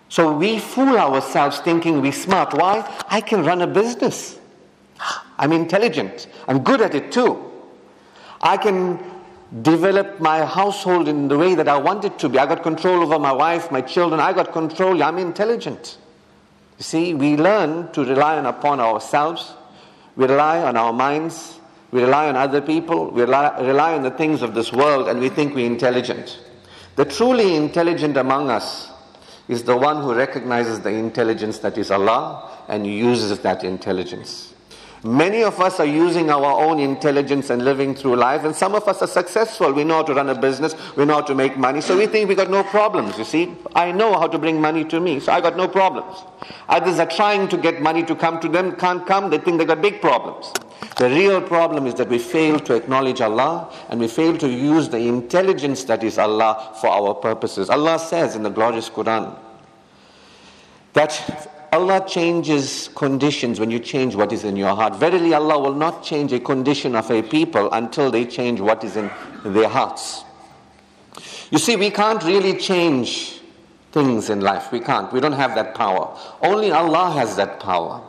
So 0.10 0.34
we 0.34 0.60
fool 0.60 0.98
ourselves 0.98 1.60
thinking 1.60 2.02
we're 2.02 2.12
smart. 2.12 2.54
Why? 2.54 3.04
I 3.10 3.22
can 3.22 3.44
run 3.44 3.62
a 3.62 3.68
business. 3.68 4.40
I'm 5.38 5.52
intelligent. 5.52 6.28
I'm 6.48 6.64
good 6.64 6.82
at 6.82 6.94
it 6.96 7.12
too. 7.12 7.52
I 8.42 8.58
can 8.58 9.00
develop 9.62 10.20
my 10.20 10.46
household 10.46 11.08
in 11.08 11.28
the 11.28 11.38
way 11.38 11.56
that 11.56 11.68
I 11.68 11.78
want 11.78 12.06
it 12.06 12.18
to 12.20 12.30
be. 12.30 12.40
I 12.40 12.46
got 12.46 12.64
control 12.64 13.02
over 13.04 13.20
my 13.20 13.34
wife, 13.34 13.72
my 13.72 13.82
children. 13.82 14.22
I 14.22 14.32
got 14.32 14.54
control. 14.54 15.04
I'm 15.04 15.18
intelligent. 15.18 15.98
You 16.78 16.84
see, 16.84 17.14
we 17.14 17.36
learn 17.36 17.92
to 17.92 18.06
rely 18.06 18.38
on 18.38 18.46
upon 18.46 18.80
ourselves. 18.80 19.54
We 20.16 20.26
rely 20.26 20.62
on 20.64 20.78
our 20.78 20.94
minds. 20.94 21.60
We 21.92 22.02
rely 22.02 22.30
on 22.30 22.38
other 22.38 22.62
people. 22.62 23.12
We 23.12 23.22
rely, 23.22 23.60
rely 23.60 23.94
on 23.94 24.04
the 24.04 24.12
things 24.12 24.42
of 24.42 24.54
this 24.54 24.72
world 24.72 25.10
and 25.10 25.20
we 25.20 25.30
think 25.30 25.54
we're 25.54 25.66
intelligent. 25.66 26.40
The 26.96 27.06
truly 27.06 27.56
intelligent 27.56 28.18
among 28.18 28.50
us 28.50 28.90
is 29.48 29.64
the 29.64 29.76
one 29.76 30.02
who 30.02 30.14
recognizes 30.14 30.80
the 30.80 30.90
intelligence 30.90 31.60
that 31.60 31.78
is 31.78 31.92
Allah 31.92 32.50
and 32.70 32.88
uses 32.88 33.38
that 33.40 33.64
intelligence. 33.66 34.51
Many 35.04 35.42
of 35.44 35.60
us 35.60 35.80
are 35.80 35.86
using 35.86 36.30
our 36.30 36.62
own 36.64 36.80
intelligence 36.80 37.50
and 37.50 37.66
living 37.66 37.96
through 37.96 38.18
life, 38.18 38.44
and 38.44 38.56
some 38.56 38.76
of 38.76 38.88
us 38.88 39.02
are 39.02 39.08
successful. 39.08 39.74
We 39.74 39.84
know 39.84 39.96
how 39.96 40.04
to 40.04 40.14
run 40.14 40.30
a 40.30 40.40
business, 40.40 40.76
we 40.96 41.06
know 41.06 41.16
how 41.16 41.22
to 41.22 41.34
make 41.34 41.58
money, 41.58 41.82
so 41.82 41.98
we 41.98 42.06
think 42.06 42.30
we 42.30 42.36
got 42.36 42.52
no 42.52 42.64
problems. 42.64 43.18
You 43.18 43.24
see, 43.24 43.56
I 43.76 43.92
know 43.92 44.14
how 44.14 44.28
to 44.28 44.38
bring 44.38 44.62
money 44.62 44.86
to 44.86 45.00
me, 45.00 45.20
so 45.20 45.32
I 45.32 45.42
got 45.42 45.58
no 45.58 45.68
problems. 45.68 46.16
Others 46.70 47.00
are 47.00 47.08
trying 47.08 47.48
to 47.48 47.58
get 47.58 47.82
money 47.82 48.04
to 48.04 48.16
come 48.16 48.40
to 48.42 48.48
them, 48.48 48.76
can't 48.76 49.06
come, 49.08 49.32
they 49.32 49.40
think 49.40 49.58
they 49.58 49.66
got 49.66 49.82
big 49.82 50.02
problems. 50.02 50.52
The 50.98 51.10
real 51.10 51.42
problem 51.42 51.88
is 51.88 51.96
that 51.96 52.08
we 52.08 52.20
fail 52.20 52.60
to 52.60 52.76
acknowledge 52.76 53.22
Allah 53.22 53.74
and 53.90 54.00
we 54.00 54.08
fail 54.08 54.38
to 54.38 54.48
use 54.48 54.90
the 54.90 55.00
intelligence 55.00 55.84
that 55.86 56.04
is 56.04 56.20
Allah 56.20 56.76
for 56.80 56.90
our 56.90 57.16
purposes. 57.16 57.72
Allah 57.72 57.98
says 57.98 58.36
in 58.36 58.44
the 58.44 58.50
glorious 58.50 58.90
Quran 58.90 59.36
that 60.94 61.51
Allah 61.74 62.06
changes 62.06 62.90
conditions 62.96 63.60
when 63.60 63.72
you 63.72 63.80
change 63.80 64.14
what 64.14 64.34
is 64.34 64.44
in 64.44 64.58
your 64.58 64.76
heart. 64.76 64.96
Verily, 64.98 65.34
Allah 65.34 65.58
will 65.58 65.74
not 65.74 66.04
change 66.04 66.34
a 66.34 66.40
condition 66.40 66.96
of 66.96 67.10
a 67.10 67.22
people 67.22 67.72
until 67.72 68.12
they 68.12 68.26
change 68.26 68.60
what 68.60 68.84
is 68.84 68.98
in 68.98 69.10
their 69.46 69.70
hearts. 69.70 70.24
You 71.50 71.60
see, 71.60 71.78
we 71.78 71.90
can't 71.90 72.22
really 72.24 72.58
change 72.58 73.40
things 73.92 74.30
in 74.30 74.42
life. 74.42 74.72
We 74.72 74.82
can't. 74.82 75.12
We 75.14 75.22
don't 75.22 75.34
have 75.34 75.56
that 75.56 75.74
power. 75.76 76.18
Only 76.42 76.72
Allah 76.72 77.12
has 77.12 77.36
that 77.38 77.60
power. 77.60 78.02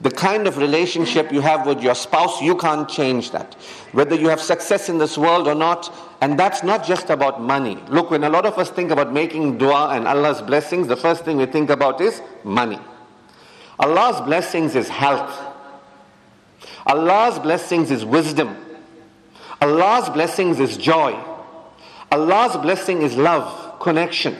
The 0.00 0.10
kind 0.10 0.46
of 0.46 0.56
relationship 0.56 1.30
you 1.30 1.42
have 1.42 1.66
with 1.66 1.82
your 1.82 1.94
spouse, 1.94 2.40
you 2.40 2.56
can't 2.56 2.88
change 2.88 3.32
that. 3.32 3.54
Whether 3.92 4.14
you 4.14 4.28
have 4.28 4.40
success 4.40 4.88
in 4.88 4.96
this 4.96 5.18
world 5.18 5.46
or 5.46 5.54
not, 5.54 5.94
and 6.22 6.38
that's 6.38 6.62
not 6.62 6.86
just 6.86 7.10
about 7.10 7.42
money. 7.42 7.78
Look, 7.88 8.10
when 8.10 8.24
a 8.24 8.30
lot 8.30 8.46
of 8.46 8.56
us 8.58 8.70
think 8.70 8.90
about 8.90 9.12
making 9.12 9.58
dua 9.58 9.90
and 9.90 10.08
Allah's 10.08 10.40
blessings, 10.40 10.88
the 10.88 10.96
first 10.96 11.24
thing 11.24 11.36
we 11.36 11.46
think 11.46 11.68
about 11.68 12.00
is 12.00 12.22
money. 12.44 12.78
Allah's 13.78 14.20
blessings 14.22 14.74
is 14.74 14.88
health. 14.88 15.38
Allah's 16.86 17.38
blessings 17.38 17.90
is 17.90 18.04
wisdom. 18.04 18.56
Allah's 19.60 20.08
blessings 20.08 20.60
is 20.60 20.78
joy. 20.78 21.12
Allah's 22.10 22.56
blessing 22.56 23.02
is 23.02 23.16
love, 23.16 23.78
connection. 23.80 24.36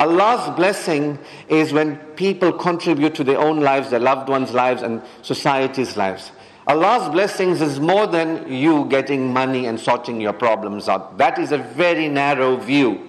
Allah's 0.00 0.56
blessing 0.56 1.18
is 1.48 1.74
when 1.74 1.96
people 2.16 2.52
contribute 2.52 3.14
to 3.16 3.22
their 3.22 3.38
own 3.38 3.60
lives, 3.60 3.90
their 3.90 4.00
loved 4.00 4.30
ones' 4.30 4.52
lives, 4.52 4.82
and 4.82 5.02
society's 5.20 5.94
lives. 5.96 6.32
Allah's 6.66 7.10
blessings 7.10 7.60
is 7.60 7.78
more 7.78 8.06
than 8.06 8.50
you 8.50 8.86
getting 8.86 9.30
money 9.32 9.66
and 9.66 9.78
sorting 9.78 10.18
your 10.18 10.32
problems 10.32 10.88
out. 10.88 11.18
That 11.18 11.38
is 11.38 11.52
a 11.52 11.58
very 11.58 12.08
narrow 12.08 12.56
view 12.56 13.08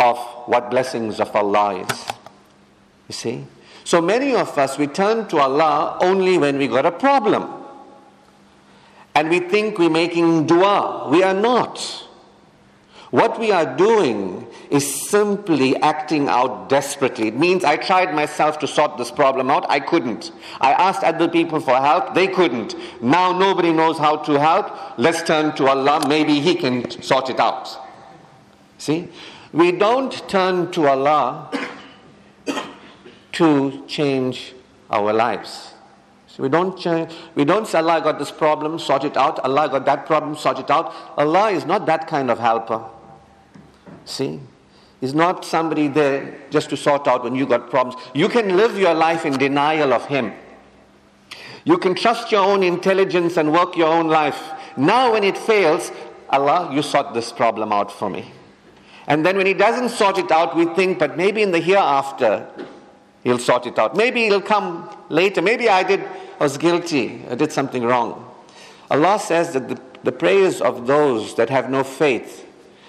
of 0.00 0.18
what 0.46 0.70
blessings 0.70 1.20
of 1.20 1.36
Allah 1.36 1.80
is. 1.80 2.06
You 3.08 3.12
see? 3.12 3.44
So 3.84 4.00
many 4.00 4.34
of 4.34 4.56
us, 4.56 4.78
we 4.78 4.86
turn 4.86 5.28
to 5.28 5.38
Allah 5.38 5.98
only 6.00 6.38
when 6.38 6.56
we 6.56 6.66
got 6.68 6.86
a 6.86 6.92
problem. 6.92 7.46
And 9.14 9.28
we 9.28 9.40
think 9.40 9.78
we're 9.78 9.90
making 9.90 10.46
dua. 10.46 11.08
We 11.10 11.22
are 11.22 11.34
not. 11.34 11.78
What 13.10 13.38
we 13.38 13.50
are 13.50 13.76
doing 13.76 14.46
is 14.70 15.08
simply 15.08 15.76
acting 15.76 16.28
out 16.28 16.68
desperately. 16.68 17.28
It 17.28 17.36
means 17.36 17.64
I 17.64 17.76
tried 17.76 18.14
myself 18.14 18.58
to 18.60 18.66
sort 18.66 18.98
this 18.98 19.10
problem 19.10 19.50
out, 19.50 19.64
I 19.68 19.80
couldn't. 19.80 20.32
I 20.60 20.72
asked 20.72 21.02
other 21.02 21.28
people 21.28 21.60
for 21.60 21.76
help, 21.76 22.14
they 22.14 22.26
couldn't. 22.26 22.74
Now 23.02 23.36
nobody 23.36 23.72
knows 23.72 23.98
how 23.98 24.16
to 24.16 24.38
help, 24.38 24.98
let's 24.98 25.22
turn 25.22 25.54
to 25.56 25.68
Allah, 25.68 26.06
maybe 26.08 26.40
He 26.40 26.54
can 26.54 26.90
sort 27.02 27.30
it 27.30 27.40
out. 27.40 27.68
See? 28.78 29.08
We 29.52 29.72
don't 29.72 30.12
turn 30.28 30.70
to 30.72 30.86
Allah 30.86 31.50
to 33.32 33.84
change 33.86 34.54
our 34.90 35.12
lives. 35.12 35.74
So 36.26 36.42
we 36.42 36.48
don't 36.48 36.78
change, 36.78 37.12
we 37.34 37.44
don't 37.44 37.66
say 37.66 37.78
Allah 37.78 38.00
got 38.00 38.18
this 38.18 38.30
problem, 38.30 38.78
sort 38.78 39.04
it 39.04 39.16
out. 39.16 39.40
Allah 39.40 39.68
got 39.68 39.84
that 39.86 40.06
problem, 40.06 40.36
sort 40.36 40.58
it 40.58 40.70
out. 40.70 40.94
Allah 41.16 41.50
is 41.50 41.64
not 41.64 41.86
that 41.86 42.06
kind 42.06 42.30
of 42.30 42.38
helper. 42.38 42.84
See? 44.04 44.40
He's 45.00 45.14
not 45.14 45.44
somebody 45.44 45.88
there 45.88 46.36
just 46.50 46.70
to 46.70 46.76
sort 46.76 47.06
out 47.06 47.22
when 47.22 47.34
you 47.34 47.46
got 47.46 47.70
problems. 47.70 48.02
You 48.14 48.28
can 48.28 48.56
live 48.56 48.76
your 48.76 48.94
life 48.94 49.24
in 49.24 49.38
denial 49.38 49.92
of 49.92 50.06
Him. 50.06 50.32
You 51.64 51.78
can 51.78 51.94
trust 51.94 52.32
your 52.32 52.44
own 52.44 52.62
intelligence 52.62 53.36
and 53.36 53.52
work 53.52 53.76
your 53.76 53.88
own 53.88 54.08
life. 54.08 54.42
Now, 54.76 55.12
when 55.12 55.22
it 55.22 55.38
fails, 55.38 55.92
Allah, 56.30 56.70
you 56.74 56.82
sort 56.82 57.14
this 57.14 57.30
problem 57.30 57.72
out 57.72 57.92
for 57.92 58.10
me. 58.10 58.32
And 59.06 59.24
then 59.24 59.36
when 59.36 59.46
He 59.46 59.54
doesn't 59.54 59.90
sort 59.90 60.18
it 60.18 60.30
out, 60.32 60.56
we 60.56 60.66
think, 60.74 60.98
but 60.98 61.16
maybe 61.16 61.42
in 61.42 61.52
the 61.52 61.60
hereafter, 61.60 62.48
He'll 63.22 63.38
sort 63.38 63.66
it 63.66 63.78
out. 63.78 63.96
Maybe 63.96 64.24
He'll 64.24 64.40
come 64.40 64.88
later. 65.10 65.42
Maybe 65.42 65.68
I 65.68 65.84
did, 65.84 66.00
I 66.40 66.44
was 66.44 66.58
guilty, 66.58 67.24
I 67.30 67.36
did 67.36 67.52
something 67.52 67.84
wrong. 67.84 68.24
Allah 68.90 69.18
says 69.18 69.52
that 69.52 69.68
the, 69.68 69.80
the 70.02 70.12
prayers 70.12 70.60
of 70.60 70.86
those 70.86 71.36
that 71.36 71.50
have 71.50 71.70
no 71.70 71.84
faith 71.84 72.47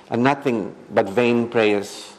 are 0.10 0.18
nothing 0.18 0.76
but 0.90 1.10
vain 1.10 1.50
prayers. 1.50 2.14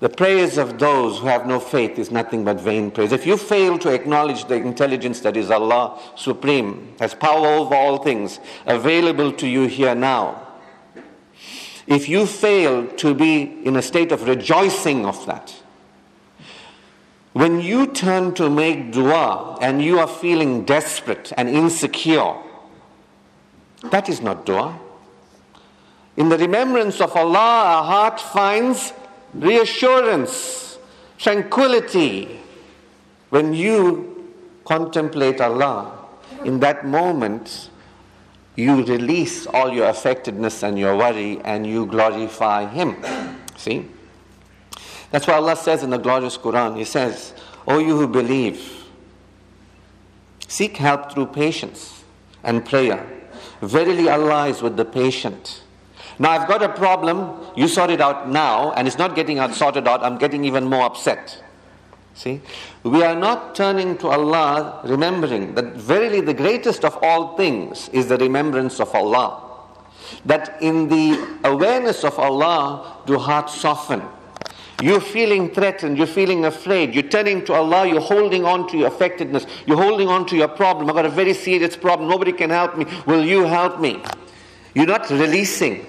The 0.00 0.08
prayers 0.08 0.58
of 0.58 0.78
those 0.78 1.18
who 1.18 1.26
have 1.26 1.46
no 1.46 1.58
faith 1.58 1.98
is 1.98 2.10
nothing 2.10 2.44
but 2.44 2.60
vain 2.60 2.90
prayers. 2.90 3.10
If 3.10 3.26
you 3.26 3.36
fail 3.36 3.78
to 3.78 3.92
acknowledge 3.92 4.44
the 4.44 4.54
intelligence 4.54 5.20
that 5.20 5.36
is 5.36 5.50
Allah 5.50 6.00
supreme, 6.16 6.94
has 7.00 7.14
power 7.14 7.48
over 7.48 7.74
all 7.74 7.98
things, 7.98 8.38
available 8.64 9.32
to 9.32 9.48
you 9.48 9.66
here 9.66 9.96
now, 9.96 10.46
if 11.88 12.08
you 12.08 12.26
fail 12.26 12.86
to 12.86 13.14
be 13.14 13.42
in 13.64 13.74
a 13.74 13.82
state 13.82 14.12
of 14.12 14.28
rejoicing 14.28 15.04
of 15.06 15.24
that, 15.26 15.54
when 17.32 17.60
you 17.60 17.86
turn 17.86 18.34
to 18.34 18.50
make 18.50 18.92
dua 18.92 19.58
and 19.60 19.82
you 19.82 19.98
are 19.98 20.08
feeling 20.08 20.64
desperate 20.64 21.32
and 21.36 21.48
insecure, 21.48 22.34
that 23.90 24.08
is 24.08 24.20
not 24.20 24.44
dua. 24.44 24.78
In 26.18 26.28
the 26.28 26.36
remembrance 26.36 27.00
of 27.00 27.14
Allah, 27.14 27.38
our 27.38 27.84
heart 27.84 28.20
finds 28.20 28.92
reassurance, 29.32 30.76
tranquility. 31.16 32.40
When 33.30 33.54
you 33.54 34.34
contemplate 34.64 35.40
Allah, 35.40 36.06
in 36.44 36.58
that 36.58 36.84
moment, 36.84 37.70
you 38.56 38.84
release 38.84 39.46
all 39.46 39.72
your 39.72 39.86
affectedness 39.86 40.64
and 40.64 40.76
your 40.76 40.96
worry 40.96 41.40
and 41.44 41.64
you 41.64 41.86
glorify 41.86 42.66
Him. 42.66 42.96
See? 43.56 43.88
That's 45.12 45.28
what 45.28 45.36
Allah 45.36 45.54
says 45.54 45.84
in 45.84 45.90
the 45.90 45.98
glorious 45.98 46.36
Quran. 46.36 46.76
He 46.76 46.84
says, 46.84 47.32
O 47.64 47.78
you 47.78 47.96
who 47.96 48.08
believe, 48.08 48.86
seek 50.48 50.78
help 50.78 51.12
through 51.12 51.26
patience 51.26 52.02
and 52.42 52.66
prayer. 52.66 53.06
Verily, 53.62 54.08
Allah 54.08 54.48
is 54.48 54.62
with 54.62 54.76
the 54.76 54.84
patient. 54.84 55.62
Now 56.18 56.30
I've 56.30 56.48
got 56.48 56.62
a 56.62 56.68
problem, 56.68 57.38
you 57.56 57.68
sort 57.68 57.90
it 57.90 58.00
out 58.00 58.28
now, 58.28 58.72
and 58.72 58.88
it's 58.88 58.98
not 58.98 59.14
getting 59.14 59.38
out 59.38 59.54
sorted 59.54 59.86
out, 59.86 60.02
I'm 60.02 60.18
getting 60.18 60.44
even 60.44 60.64
more 60.64 60.84
upset. 60.84 61.42
See? 62.14 62.40
We 62.82 63.04
are 63.04 63.14
not 63.14 63.54
turning 63.54 63.96
to 63.98 64.08
Allah 64.08 64.80
remembering 64.84 65.54
that 65.54 65.74
verily 65.74 66.20
the 66.20 66.34
greatest 66.34 66.84
of 66.84 66.98
all 67.00 67.36
things 67.36 67.88
is 67.90 68.08
the 68.08 68.18
remembrance 68.18 68.80
of 68.80 68.92
Allah. 68.92 69.44
That 70.26 70.60
in 70.60 70.88
the 70.88 71.38
awareness 71.44 72.02
of 72.02 72.18
Allah 72.18 73.02
do 73.06 73.18
hearts 73.18 73.54
soften. 73.54 74.02
You're 74.82 75.00
feeling 75.00 75.50
threatened, 75.50 75.98
you're 75.98 76.06
feeling 76.08 76.44
afraid, 76.44 76.94
you're 76.94 77.04
turning 77.04 77.44
to 77.46 77.52
Allah, 77.52 77.86
you're 77.86 78.00
holding 78.00 78.44
on 78.44 78.68
to 78.68 78.78
your 78.78 78.90
affectedness, 78.90 79.46
you're 79.66 79.76
holding 79.76 80.08
on 80.08 80.26
to 80.26 80.36
your 80.36 80.48
problem. 80.48 80.88
I've 80.88 80.96
got 80.96 81.06
a 81.06 81.10
very 81.10 81.34
serious 81.34 81.76
problem, 81.76 82.08
nobody 82.08 82.32
can 82.32 82.50
help 82.50 82.76
me. 82.76 82.86
Will 83.06 83.24
you 83.24 83.44
help 83.44 83.80
me? 83.80 84.02
You're 84.74 84.86
not 84.86 85.08
releasing 85.10 85.86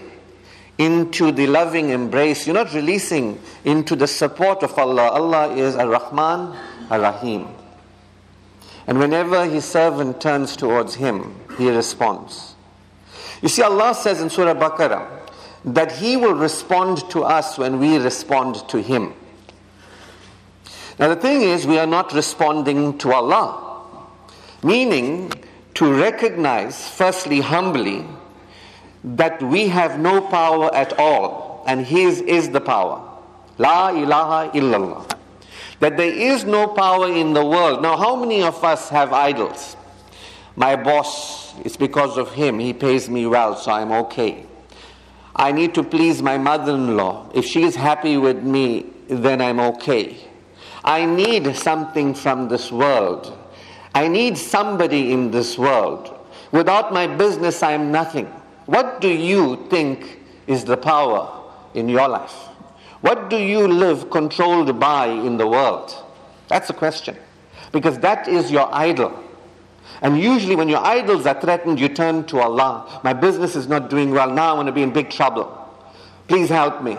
into 0.80 1.34
the 1.34 1.46
loving 1.46 1.90
embrace. 1.90 2.48
You're 2.48 2.56
not 2.56 2.74
releasing 2.74 3.40
into 3.66 3.96
the 3.98 4.08
support 4.08 4.64
of 4.64 4.80
Allah. 4.80 5.10
Allah 5.10 5.54
is 5.54 5.76
Ar 5.76 5.90
Rahman, 5.90 6.58
Ar 6.90 7.00
Rahim. 7.00 7.50
And 8.88 8.98
whenever 8.98 9.46
His 9.46 9.66
servant 9.66 10.20
turns 10.22 10.56
towards 10.56 10.96
Him, 10.96 11.36
He 11.58 11.70
responds. 11.70 12.56
You 13.42 13.50
see, 13.50 13.62
Allah 13.62 13.94
says 13.94 14.22
in 14.22 14.30
Surah 14.30 14.56
Baqarah 14.56 15.08
that 15.66 15.92
He 15.92 16.16
will 16.16 16.34
respond 16.34 17.10
to 17.12 17.24
us 17.24 17.58
when 17.58 17.80
we 17.80 17.98
respond 17.98 18.68
to 18.70 18.82
Him. 18.82 19.14
Now, 20.98 21.10
the 21.10 21.18
thing 21.18 21.42
is, 21.42 21.68
we 21.68 21.78
are 21.78 21.88
not 21.88 22.14
responding 22.14 22.98
to 23.00 23.12
Allah, 23.12 23.86
meaning 24.64 25.32
to 25.76 25.94
recognize, 25.94 26.90
firstly, 26.90 27.42
humbly, 27.42 28.06
that 29.04 29.42
we 29.42 29.68
have 29.68 30.00
no 30.00 30.22
power 30.22 30.74
at 30.74 30.98
all 31.00 31.64
and 31.68 31.86
His 31.86 32.22
is 32.22 32.50
the 32.50 32.62
power. 32.62 33.06
La 33.58 33.90
ilaha 33.90 34.52
illallah. 34.54 35.18
That 35.80 35.98
there 35.98 36.12
is 36.12 36.46
no 36.46 36.68
power 36.68 37.12
in 37.12 37.34
the 37.34 37.46
world. 37.46 37.82
Now, 37.82 37.98
how 37.98 38.16
many 38.16 38.42
of 38.42 38.64
us 38.64 38.90
have 38.90 39.14
idols? 39.14 39.78
My 40.56 40.76
boss, 40.76 41.54
it's 41.60 41.78
because 41.78 42.18
of 42.18 42.34
him. 42.34 42.60
He 42.60 42.74
pays 42.74 43.10
me 43.10 43.26
well, 43.28 43.56
so 43.56 43.72
I'm 43.72 43.92
okay. 43.92 44.46
I 45.36 45.54
need 45.54 45.74
to 45.76 45.84
please 45.84 46.22
my 46.22 46.38
mother 46.38 46.74
in 46.74 46.98
law. 46.98 47.30
If 47.34 47.46
she 47.46 47.64
is 47.64 47.76
happy 47.76 48.18
with 48.18 48.44
me, 48.44 48.88
then 49.08 49.42
I'm 49.42 49.60
okay. 49.60 50.18
I 50.84 51.06
need 51.06 51.56
something 51.56 52.14
from 52.14 52.50
this 52.50 52.72
world. 52.72 53.38
I 53.96 54.08
need 54.08 54.38
somebody 54.38 55.14
in 55.14 55.32
this 55.32 55.58
world. 55.58 56.14
Without 56.52 56.92
my 56.94 57.08
business, 57.08 57.64
I 57.64 57.72
am 57.72 57.92
nothing. 57.92 58.30
What 58.70 59.02
do 59.02 59.08
you 59.10 59.66
think 59.72 60.20
is 60.46 60.64
the 60.64 60.78
power 60.78 61.44
in 61.74 61.90
your 61.90 62.08
life? 62.08 62.36
What 63.02 63.28
do 63.28 63.38
you 63.38 63.68
live 63.68 64.12
controlled 64.12 64.80
by 64.80 65.08
in 65.08 65.38
the 65.38 65.48
world? 65.48 65.92
That's 66.50 66.68
the 66.68 66.76
question. 66.76 67.18
Because 67.72 67.98
that 68.02 68.28
is 68.28 68.52
your 68.52 68.70
idol. 68.72 69.24
And 70.04 70.20
usually, 70.20 70.56
when 70.56 70.70
your 70.70 70.86
idols 70.86 71.26
are 71.26 71.42
threatened, 71.42 71.80
you 71.80 71.90
turn 71.90 72.26
to 72.26 72.42
Allah. 72.42 73.02
My 73.04 73.12
business 73.12 73.56
is 73.56 73.68
not 73.68 73.90
doing 73.90 74.12
well. 74.12 74.30
Now 74.30 74.52
I'm 74.52 74.58
going 74.58 74.68
to 74.68 74.72
be 74.72 74.84
in 74.84 74.94
big 74.94 75.10
trouble. 75.10 75.50
Please 76.28 76.50
help 76.50 76.84
me. 76.84 76.96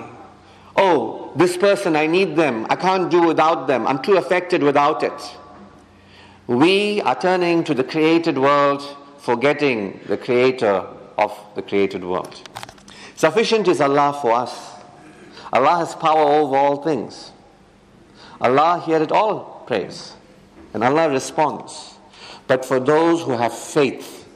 Oh, 0.75 1.31
this 1.37 1.57
person, 1.57 1.95
I 1.95 2.09
need 2.09 2.35
them. 2.35 2.67
I 2.69 2.75
can't 2.75 3.09
do 3.09 3.23
without 3.23 3.69
them. 3.69 3.87
I'm 3.87 4.03
too 4.03 4.17
affected 4.17 4.65
without 4.65 5.05
it. 5.05 5.37
We 6.49 7.01
are 7.03 7.15
turning 7.15 7.63
to 7.63 7.75
the 7.75 7.85
created 7.85 8.39
world, 8.39 8.83
forgetting 9.19 10.01
the 10.09 10.17
creator 10.17 10.85
of 11.21 11.37
the 11.55 11.63
created 11.63 12.03
world. 12.03 12.35
Sufficient 13.15 13.69
is 13.69 13.81
Allah 13.81 14.19
for 14.21 14.33
us. 14.33 14.73
Allah 15.53 15.77
has 15.79 15.95
power 15.95 16.23
over 16.23 16.57
all 16.57 16.83
things. 16.83 17.33
Allah 18.41 18.83
heareth 18.85 19.13
all 19.13 19.65
prayers, 19.67 20.15
and 20.73 20.83
Allah 20.83 21.11
responds. 21.11 21.95
But 22.47 22.65
for 22.65 22.81
those 22.81 23.23
who 23.23 23.33
have 23.33 23.57
faith, 23.57 24.27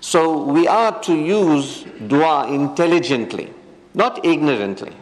so 0.00 0.42
we 0.42 0.66
are 0.66 1.00
to 1.02 1.14
use 1.14 1.84
dua 2.08 2.48
intelligently, 2.52 3.52
not 3.94 4.24
ignorantly. 4.24 4.92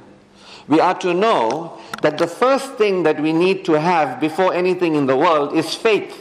We 0.68 0.80
are 0.80 0.98
to 0.98 1.14
know 1.14 1.78
that 2.02 2.18
the 2.18 2.26
first 2.26 2.74
thing 2.74 3.04
that 3.04 3.20
we 3.20 3.32
need 3.32 3.64
to 3.64 3.80
have 3.80 4.20
before 4.20 4.52
anything 4.52 4.94
in 4.94 5.06
the 5.06 5.16
world 5.16 5.54
is 5.54 5.74
faith. 5.74 6.14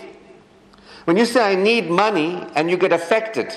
When 1.05 1.17
you 1.17 1.25
say, 1.25 1.41
I 1.41 1.55
need 1.55 1.89
money, 1.89 2.45
and 2.55 2.69
you 2.69 2.77
get 2.77 2.93
affected, 2.93 3.53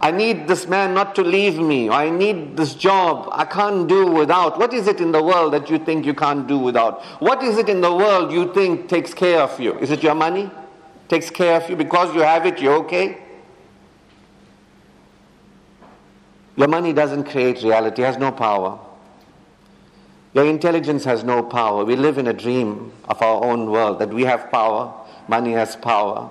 I 0.00 0.10
need 0.10 0.46
this 0.46 0.66
man 0.66 0.94
not 0.94 1.14
to 1.14 1.22
leave 1.22 1.58
me, 1.58 1.88
or 1.88 1.92
I 1.92 2.10
need 2.10 2.56
this 2.56 2.74
job, 2.74 3.28
I 3.32 3.44
can't 3.44 3.88
do 3.88 4.06
without. 4.06 4.58
What 4.58 4.74
is 4.74 4.86
it 4.88 5.00
in 5.00 5.12
the 5.12 5.22
world 5.22 5.52
that 5.54 5.70
you 5.70 5.78
think 5.78 6.04
you 6.04 6.14
can't 6.14 6.46
do 6.46 6.58
without? 6.58 7.02
What 7.20 7.42
is 7.42 7.56
it 7.56 7.68
in 7.68 7.80
the 7.80 7.92
world 7.94 8.30
you 8.30 8.52
think 8.52 8.88
takes 8.88 9.14
care 9.14 9.40
of 9.40 9.58
you? 9.58 9.78
Is 9.78 9.90
it 9.90 10.02
your 10.02 10.14
money? 10.14 10.50
Takes 11.08 11.30
care 11.30 11.60
of 11.60 11.70
you 11.70 11.76
because 11.76 12.14
you 12.14 12.20
have 12.20 12.44
it, 12.46 12.60
you're 12.60 12.76
okay? 12.84 13.18
Your 16.56 16.68
money 16.68 16.92
doesn't 16.92 17.24
create 17.24 17.62
reality, 17.62 18.02
has 18.02 18.18
no 18.18 18.32
power. 18.32 18.78
Your 20.34 20.46
intelligence 20.46 21.04
has 21.04 21.24
no 21.24 21.42
power. 21.42 21.84
We 21.84 21.96
live 21.96 22.18
in 22.18 22.26
a 22.26 22.32
dream 22.32 22.92
of 23.04 23.22
our 23.22 23.42
own 23.44 23.70
world 23.70 23.98
that 24.00 24.12
we 24.12 24.22
have 24.24 24.50
power, 24.50 24.92
money 25.28 25.52
has 25.52 25.76
power. 25.76 26.30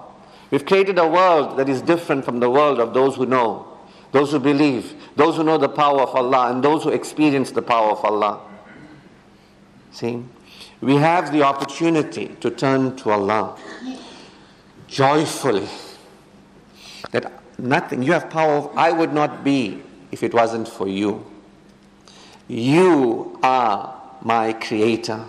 We've 0.51 0.65
created 0.65 0.97
a 0.99 1.07
world 1.07 1.57
that 1.57 1.69
is 1.69 1.81
different 1.81 2.23
from 2.23 2.39
the 2.39 2.49
world 2.49 2.79
of 2.79 2.93
those 2.93 3.15
who 3.15 3.25
know, 3.25 3.67
those 4.11 4.31
who 4.31 4.39
believe, 4.39 4.93
those 5.15 5.37
who 5.37 5.43
know 5.43 5.57
the 5.57 5.69
power 5.69 6.01
of 6.01 6.15
Allah, 6.15 6.51
and 6.51 6.63
those 6.63 6.83
who 6.83 6.89
experience 6.89 7.51
the 7.51 7.61
power 7.61 7.91
of 7.91 8.05
Allah. 8.05 8.41
See? 9.91 10.23
We 10.81 10.95
have 10.97 11.31
the 11.31 11.41
opportunity 11.43 12.27
to 12.41 12.49
turn 12.51 12.95
to 12.97 13.11
Allah 13.11 13.57
joyfully. 14.87 15.67
That 17.11 17.31
nothing, 17.57 18.03
you 18.03 18.13
have 18.13 18.29
power, 18.29 18.69
I 18.75 18.91
would 18.91 19.13
not 19.13 19.43
be 19.43 19.81
if 20.11 20.23
it 20.23 20.33
wasn't 20.33 20.67
for 20.67 20.87
you. 20.87 21.25
You 22.47 23.39
are 23.41 23.99
my 24.21 24.53
creator. 24.53 25.25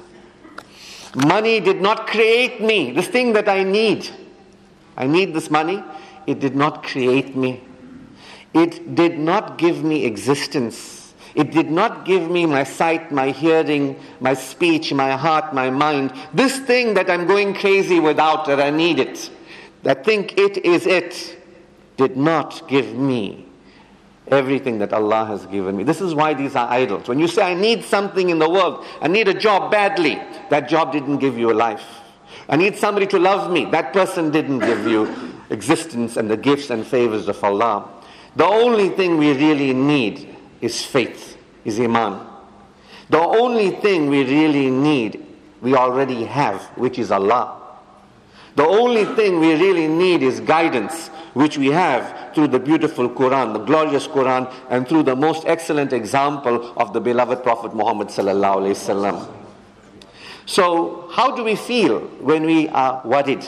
Money 1.15 1.61
did 1.61 1.81
not 1.81 2.07
create 2.07 2.61
me, 2.61 2.93
this 2.93 3.09
thing 3.09 3.33
that 3.33 3.49
I 3.49 3.63
need. 3.63 4.11
I 4.97 5.07
need 5.07 5.35
this 5.35 5.51
money. 5.51 5.83
It 6.27 6.41
did 6.41 6.57
not 6.57 6.83
create 6.83 7.37
me. 7.37 7.63
It 8.55 8.95
did 8.95 9.19
not 9.19 9.59
give 9.59 9.85
me 9.85 10.05
existence. 10.05 11.15
It 11.35 11.51
did 11.53 11.71
not 11.71 12.07
give 12.07 12.31
me 12.31 12.47
my 12.47 12.65
sight, 12.65 13.13
my 13.13 13.31
hearing, 13.31 14.01
my 14.21 14.33
speech, 14.33 14.93
my 14.95 15.13
heart, 15.13 15.53
my 15.53 15.69
mind. 15.69 16.15
This 16.33 16.59
thing 16.61 16.95
that 16.95 17.11
I'm 17.11 17.27
going 17.27 17.53
crazy 17.53 18.01
without, 18.01 18.47
that 18.47 18.59
I 18.59 18.71
need 18.71 18.99
it, 18.99 19.31
that 19.83 20.03
think 20.03 20.39
it 20.39 20.65
is 20.65 20.87
it, 20.87 21.37
did 21.99 22.17
not 22.17 22.67
give 22.69 22.95
me 22.95 23.47
everything 24.29 24.79
that 24.79 24.95
Allah 24.95 25.27
has 25.27 25.45
given 25.47 25.77
me. 25.77 25.85
This 25.85 26.01
is 26.01 26.15
why 26.15 26.33
these 26.33 26.57
are 26.57 26.69
idols. 26.71 27.07
When 27.07 27.19
you 27.19 27.29
say, 27.29 27.43
I 27.43 27.55
need 27.55 27.85
something 27.85 28.31
in 28.31 28.39
the 28.39 28.49
world, 28.49 28.87
I 29.03 29.09
need 29.09 29.29
a 29.29 29.35
job 29.35 29.71
badly, 29.71 30.21
that 30.49 30.69
job 30.69 30.93
didn't 30.93 31.19
give 31.19 31.39
you 31.39 31.53
a 31.53 31.55
life. 31.55 31.85
I 32.49 32.57
need 32.57 32.77
somebody 32.77 33.07
to 33.09 33.19
love 33.19 33.51
me, 33.51 33.65
that 33.67 33.93
person 33.93 34.31
didn't 34.31 34.61
give 34.61 34.87
you 34.87 35.13
existence 35.51 36.17
and 36.17 36.31
the 36.31 36.37
gifts 36.37 36.71
and 36.71 36.87
favors 36.87 37.29
of 37.29 37.43
Allah. 37.43 37.89
The 38.37 38.45
only 38.45 38.91
thing 38.91 39.17
we 39.19 39.33
really 39.33 39.73
need 39.73 40.37
is 40.61 40.85
faith, 40.85 41.37
is 41.65 41.81
Iman. 41.81 42.21
The 43.09 43.19
only 43.21 43.71
thing 43.71 44.09
we 44.09 44.25
really 44.25 44.71
need, 44.71 45.25
we 45.61 45.75
already 45.75 46.25
have, 46.25 46.63
which 46.77 46.99
is 46.99 47.11
Allah. 47.11 47.63
The 48.57 48.65
only 48.67 49.05
thing 49.05 49.39
we 49.41 49.55
really 49.55 49.87
need 49.87 50.23
is 50.23 50.41
guidance, 50.41 51.09
which 51.35 51.59
we 51.59 51.69
have 51.69 52.35
through 52.35 52.49
the 52.49 52.59
beautiful 52.59 53.09
Quran, 53.09 53.53
the 53.53 53.59
glorious 53.65 54.07
Quran, 54.07 54.53
and 54.71 54.89
through 54.89 55.03
the 55.03 55.17
most 55.17 55.45
excellent 55.47 55.93
example 55.93 56.73
of 56.77 56.93
the 56.93 57.01
beloved 57.01 57.43
Prophet 57.43 57.75
Muhammad 57.75 58.09
sallallahu 58.09 58.57
alaihi 58.57 58.77
wasallam. 58.77 59.46
So, 60.47 61.09
how 61.11 61.35
do 61.35 61.43
we 61.43 61.57
feel 61.57 62.01
when 62.21 62.45
we 62.45 62.69
are 62.69 63.03
worried? 63.05 63.45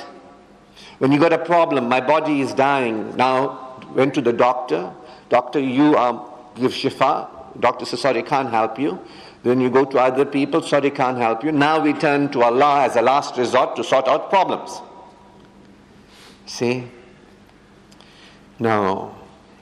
When 0.98 1.12
you 1.12 1.20
got 1.20 1.32
a 1.32 1.38
problem, 1.38 1.88
my 1.88 2.00
body 2.00 2.40
is 2.40 2.52
dying. 2.52 3.16
Now, 3.16 3.80
went 3.94 4.14
to 4.14 4.20
the 4.20 4.32
doctor. 4.32 4.92
Doctor, 5.28 5.60
you 5.60 5.96
um, 5.96 6.28
give 6.56 6.72
shifa. 6.72 7.28
Doctor 7.60 7.84
says, 7.84 8.00
sorry, 8.00 8.22
can't 8.24 8.50
help 8.50 8.78
you. 8.78 8.98
Then 9.44 9.60
you 9.60 9.70
go 9.70 9.84
to 9.84 9.98
other 9.98 10.24
people, 10.24 10.60
sorry, 10.62 10.90
can't 10.90 11.16
help 11.16 11.44
you. 11.44 11.52
Now 11.52 11.80
we 11.80 11.92
turn 11.92 12.30
to 12.30 12.42
Allah 12.42 12.82
as 12.82 12.96
a 12.96 13.02
last 13.02 13.36
resort 13.36 13.76
to 13.76 13.84
sort 13.84 14.08
out 14.08 14.28
problems. 14.30 14.80
See? 16.46 16.84
No. 18.58 19.14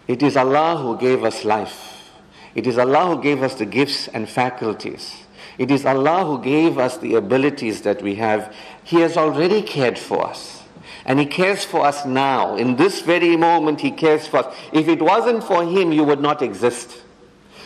It 0.09 0.22
is 0.22 0.37
Allah 0.37 0.79
who 0.79 0.96
gave 0.96 1.22
us 1.25 1.44
life. 1.44 2.11
It 2.55 2.66
is 2.66 2.79
Allah 2.79 3.14
who 3.14 3.22
gave 3.22 3.42
us 3.42 3.55
the 3.55 3.66
gifts 3.66 4.09
and 4.09 4.27
faculties. 4.27 5.25
It 5.59 5.71
is 5.71 5.87
Allah 5.87 6.25
who 6.25 6.42
gave 6.42 6.79
us 6.79 6.99
the 6.99 7.14
abilities 7.14 7.83
that 7.83 8.03
we 8.03 8.16
have. 8.16 8.55
He 8.85 9.01
has 9.01 9.16
already 9.16 9.62
cared 9.62 9.99
for 9.99 10.27
us. 10.27 10.62
And 11.05 11.19
He 11.19 11.27
cares 11.27 11.64
for 11.64 11.87
us 11.87 12.05
now. 12.05 12.57
In 12.57 12.77
this 12.77 13.01
very 13.01 13.37
moment, 13.37 13.81
He 13.81 13.90
cares 13.90 14.27
for 14.27 14.38
us. 14.38 14.55
If 14.73 14.88
it 14.88 15.01
wasn't 15.01 15.45
for 15.45 15.64
Him, 15.64 15.92
you 15.92 16.05
would 16.05 16.21
not 16.21 16.42
exist. 16.42 17.03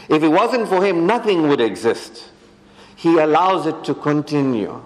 If 0.09 0.23
it 0.23 0.29
wasn't 0.29 0.69
for 0.69 0.85
Him, 0.85 1.07
nothing 1.07 1.49
would 1.49 1.61
exist. 1.61 2.29
He 2.97 3.19
allows 3.19 3.67
it 3.67 3.83
to 3.85 3.95
continue. 3.95 4.83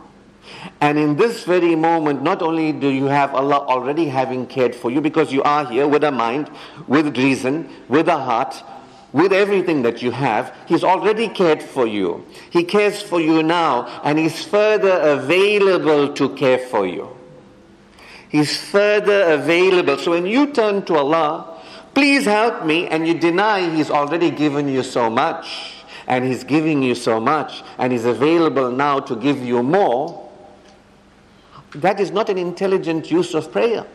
And 0.80 0.98
in 0.98 1.16
this 1.16 1.44
very 1.44 1.74
moment, 1.74 2.22
not 2.22 2.42
only 2.42 2.72
do 2.72 2.88
you 2.88 3.06
have 3.06 3.34
Allah 3.34 3.66
already 3.66 4.06
having 4.06 4.46
cared 4.46 4.74
for 4.74 4.90
you, 4.90 5.00
because 5.00 5.32
you 5.32 5.42
are 5.42 5.66
here 5.66 5.88
with 5.88 6.04
a 6.04 6.12
mind, 6.12 6.50
with 6.86 7.16
reason, 7.16 7.68
with 7.88 8.08
a 8.08 8.18
heart, 8.18 8.62
with 9.14 9.32
everything 9.32 9.82
that 9.82 10.02
you 10.02 10.10
have, 10.10 10.52
He's 10.66 10.82
already 10.82 11.28
cared 11.28 11.62
for 11.62 11.86
you. 11.86 12.26
He 12.50 12.64
cares 12.64 13.00
for 13.00 13.20
you 13.20 13.44
now, 13.44 13.86
and 14.02 14.18
He's 14.18 14.44
further 14.44 14.98
available 15.00 16.12
to 16.14 16.34
care 16.34 16.58
for 16.58 16.84
you. 16.84 17.08
He's 18.28 18.56
further 18.56 19.32
available. 19.32 19.96
So 19.98 20.10
when 20.10 20.26
you 20.26 20.52
turn 20.52 20.84
to 20.86 20.96
Allah, 20.96 21.62
please 21.94 22.24
help 22.24 22.66
me, 22.66 22.88
and 22.88 23.06
you 23.06 23.14
deny 23.14 23.70
He's 23.74 23.88
already 23.88 24.32
given 24.32 24.68
you 24.68 24.82
so 24.82 25.08
much, 25.08 25.84
and 26.08 26.24
He's 26.24 26.42
giving 26.42 26.82
you 26.82 26.96
so 26.96 27.20
much, 27.20 27.62
and 27.78 27.92
He's 27.92 28.06
available 28.06 28.72
now 28.72 28.98
to 28.98 29.14
give 29.14 29.38
you 29.38 29.62
more, 29.62 30.28
that 31.76 32.00
is 32.00 32.10
not 32.10 32.28
an 32.28 32.38
intelligent 32.38 33.12
use 33.12 33.32
of 33.32 33.52
prayer. 33.52 33.86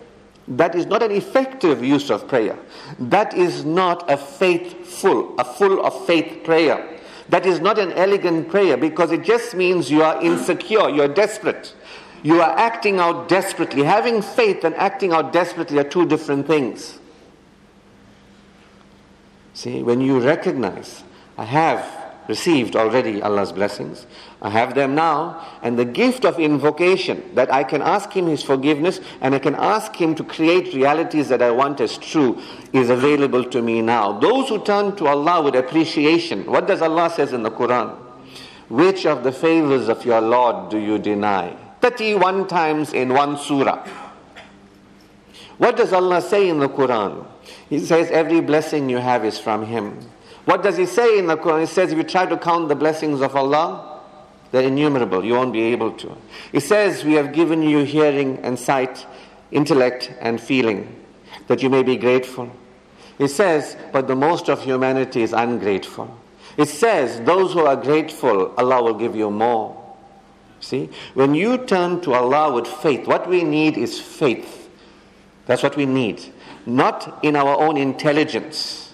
That 0.49 0.73
is 0.73 0.87
not 0.87 1.03
an 1.03 1.11
effective 1.11 1.83
use 1.83 2.09
of 2.09 2.27
prayer. 2.27 2.57
That 2.97 3.35
is 3.35 3.63
not 3.63 4.09
a 4.09 4.17
faithful, 4.17 5.35
a 5.37 5.43
full 5.43 5.85
of 5.85 6.07
faith 6.07 6.43
prayer. 6.43 6.99
That 7.29 7.45
is 7.45 7.59
not 7.59 7.77
an 7.77 7.91
elegant 7.91 8.49
prayer 8.49 8.75
because 8.75 9.11
it 9.11 9.23
just 9.23 9.53
means 9.53 9.91
you 9.91 10.01
are 10.01 10.19
insecure, 10.21 10.89
you 10.89 11.03
are 11.03 11.07
desperate. 11.07 11.75
You 12.23 12.41
are 12.41 12.57
acting 12.57 12.99
out 12.99 13.29
desperately. 13.29 13.83
Having 13.83 14.23
faith 14.23 14.63
and 14.63 14.75
acting 14.75 15.13
out 15.13 15.31
desperately 15.31 15.77
are 15.77 15.83
two 15.83 16.07
different 16.07 16.47
things. 16.47 16.97
See, 19.53 19.83
when 19.83 20.01
you 20.01 20.19
recognize, 20.19 21.03
I 21.37 21.45
have 21.45 21.98
received 22.29 22.75
already 22.75 23.21
Allah's 23.21 23.51
blessings. 23.51 24.05
I 24.39 24.51
have 24.51 24.75
them 24.75 24.93
now. 24.93 25.45
And 25.63 25.77
the 25.77 25.83
gift 25.83 26.23
of 26.23 26.39
invocation, 26.39 27.35
that 27.35 27.51
I 27.51 27.63
can 27.63 27.81
ask 27.81 28.11
Him 28.13 28.27
His 28.27 28.43
forgiveness 28.43 29.01
and 29.19 29.33
I 29.33 29.39
can 29.39 29.55
ask 29.55 29.93
Him 29.95 30.15
to 30.15 30.23
create 30.23 30.73
realities 30.73 31.27
that 31.29 31.41
I 31.41 31.49
want 31.49 31.81
as 31.81 31.97
true, 31.97 32.39
is 32.71 32.89
available 32.91 33.43
to 33.45 33.61
me 33.61 33.81
now. 33.81 34.19
Those 34.19 34.47
who 34.47 34.63
turn 34.63 34.95
to 34.97 35.07
Allah 35.07 35.41
with 35.41 35.55
appreciation, 35.55 36.45
what 36.45 36.67
does 36.67 36.81
Allah 36.83 37.09
says 37.09 37.33
in 37.33 37.43
the 37.43 37.51
Quran? 37.51 37.97
Which 38.69 39.07
of 39.07 39.23
the 39.23 39.31
favors 39.31 39.89
of 39.89 40.05
your 40.05 40.21
Lord 40.21 40.69
do 40.69 40.77
you 40.77 40.99
deny? 40.99 41.57
31 41.81 42.47
times 42.47 42.93
in 42.93 43.09
one 43.09 43.37
surah. 43.37 43.83
What 45.57 45.75
does 45.75 45.91
Allah 45.91 46.21
say 46.21 46.47
in 46.47 46.59
the 46.59 46.69
Quran? 46.69 47.25
He 47.69 47.79
says 47.79 48.11
every 48.11 48.39
blessing 48.39 48.87
you 48.87 48.97
have 48.97 49.25
is 49.25 49.39
from 49.39 49.65
Him. 49.65 49.99
What 50.49 50.63
does 50.63 50.77
He 50.77 50.87
say 50.87 51.19
in 51.19 51.27
the 51.27 51.37
Quran? 51.37 51.59
He 51.59 51.65
says 51.67 51.91
if 51.91 51.97
you 51.99 52.03
try 52.03 52.25
to 52.25 52.35
count 52.35 52.69
the 52.69 52.75
blessings 52.75 53.21
of 53.21 53.35
Allah, 53.35 54.01
they're 54.49 54.63
innumerable. 54.63 55.23
You 55.23 55.33
won't 55.33 55.53
be 55.53 55.61
able 55.61 55.91
to. 55.91 56.17
He 56.51 56.59
says 56.59 57.03
we 57.03 57.13
have 57.13 57.33
given 57.33 57.61
you 57.61 57.83
hearing 57.83 58.39
and 58.39 58.57
sight, 58.57 59.05
intellect 59.51 60.11
and 60.19 60.41
feeling, 60.41 61.05
that 61.45 61.61
you 61.61 61.69
may 61.69 61.83
be 61.83 61.97
grateful. 61.97 62.49
He 63.19 63.27
says, 63.27 63.77
but 63.91 64.07
the 64.07 64.15
most 64.15 64.49
of 64.49 64.63
humanity 64.63 65.21
is 65.21 65.33
ungrateful. 65.33 66.17
It 66.57 66.67
says, 66.67 67.21
those 67.21 67.53
who 67.53 67.67
are 67.67 67.75
grateful, 67.75 68.51
Allah 68.57 68.81
will 68.81 68.95
give 68.95 69.15
you 69.15 69.29
more. 69.29 69.79
See, 70.61 70.89
when 71.13 71.35
you 71.35 71.59
turn 71.59 72.01
to 72.01 72.13
Allah 72.13 72.51
with 72.55 72.65
faith, 72.65 73.05
what 73.05 73.29
we 73.29 73.43
need 73.43 73.77
is 73.77 74.01
faith. 74.01 74.67
That's 75.45 75.61
what 75.61 75.77
we 75.77 75.85
need. 75.85 76.23
Not 76.65 77.23
in 77.23 77.35
our 77.35 77.55
own 77.59 77.77
intelligence, 77.77 78.88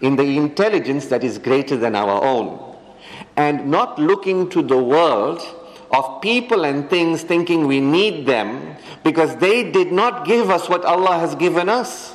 in 0.00 0.16
the 0.16 0.36
intelligence 0.36 1.06
that 1.06 1.24
is 1.24 1.38
greater 1.38 1.76
than 1.76 1.94
our 1.94 2.22
own. 2.22 2.76
And 3.36 3.70
not 3.70 3.98
looking 3.98 4.48
to 4.50 4.62
the 4.62 4.78
world 4.78 5.42
of 5.90 6.20
people 6.20 6.64
and 6.64 6.88
things 6.90 7.22
thinking 7.22 7.66
we 7.66 7.80
need 7.80 8.26
them 8.26 8.76
because 9.04 9.36
they 9.36 9.70
did 9.70 9.92
not 9.92 10.26
give 10.26 10.50
us 10.50 10.68
what 10.68 10.84
Allah 10.84 11.18
has 11.18 11.34
given 11.34 11.68
us. 11.68 12.14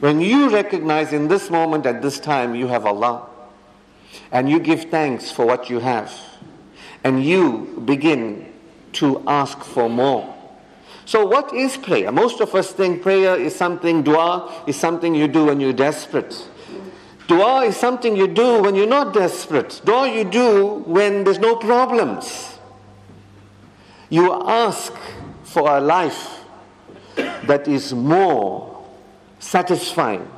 When 0.00 0.20
you 0.20 0.48
recognize 0.50 1.12
in 1.12 1.26
this 1.26 1.50
moment, 1.50 1.84
at 1.84 2.02
this 2.02 2.20
time, 2.20 2.54
you 2.54 2.68
have 2.68 2.86
Allah, 2.86 3.26
and 4.30 4.48
you 4.48 4.60
give 4.60 4.84
thanks 4.84 5.32
for 5.32 5.44
what 5.44 5.68
you 5.68 5.80
have, 5.80 6.12
and 7.02 7.24
you 7.24 7.82
begin 7.84 8.52
to 8.92 9.24
ask 9.26 9.58
for 9.64 9.90
more. 9.90 10.37
So, 11.08 11.24
what 11.24 11.54
is 11.54 11.78
prayer? 11.78 12.12
Most 12.12 12.42
of 12.42 12.54
us 12.54 12.70
think 12.70 13.00
prayer 13.00 13.34
is 13.34 13.56
something, 13.56 14.02
dua 14.02 14.62
is 14.66 14.76
something 14.76 15.14
you 15.14 15.26
do 15.26 15.46
when 15.46 15.58
you're 15.58 15.72
desperate. 15.72 16.46
Dua 17.26 17.64
is 17.64 17.78
something 17.78 18.14
you 18.14 18.28
do 18.28 18.60
when 18.60 18.74
you're 18.74 18.86
not 18.86 19.14
desperate. 19.14 19.80
Dua 19.86 20.12
you 20.12 20.24
do 20.24 20.84
when 20.84 21.24
there's 21.24 21.38
no 21.38 21.56
problems. 21.56 22.58
You 24.10 24.34
ask 24.34 24.92
for 25.44 25.78
a 25.78 25.80
life 25.80 26.44
that 27.16 27.66
is 27.66 27.94
more 27.94 28.84
satisfying. 29.38 30.28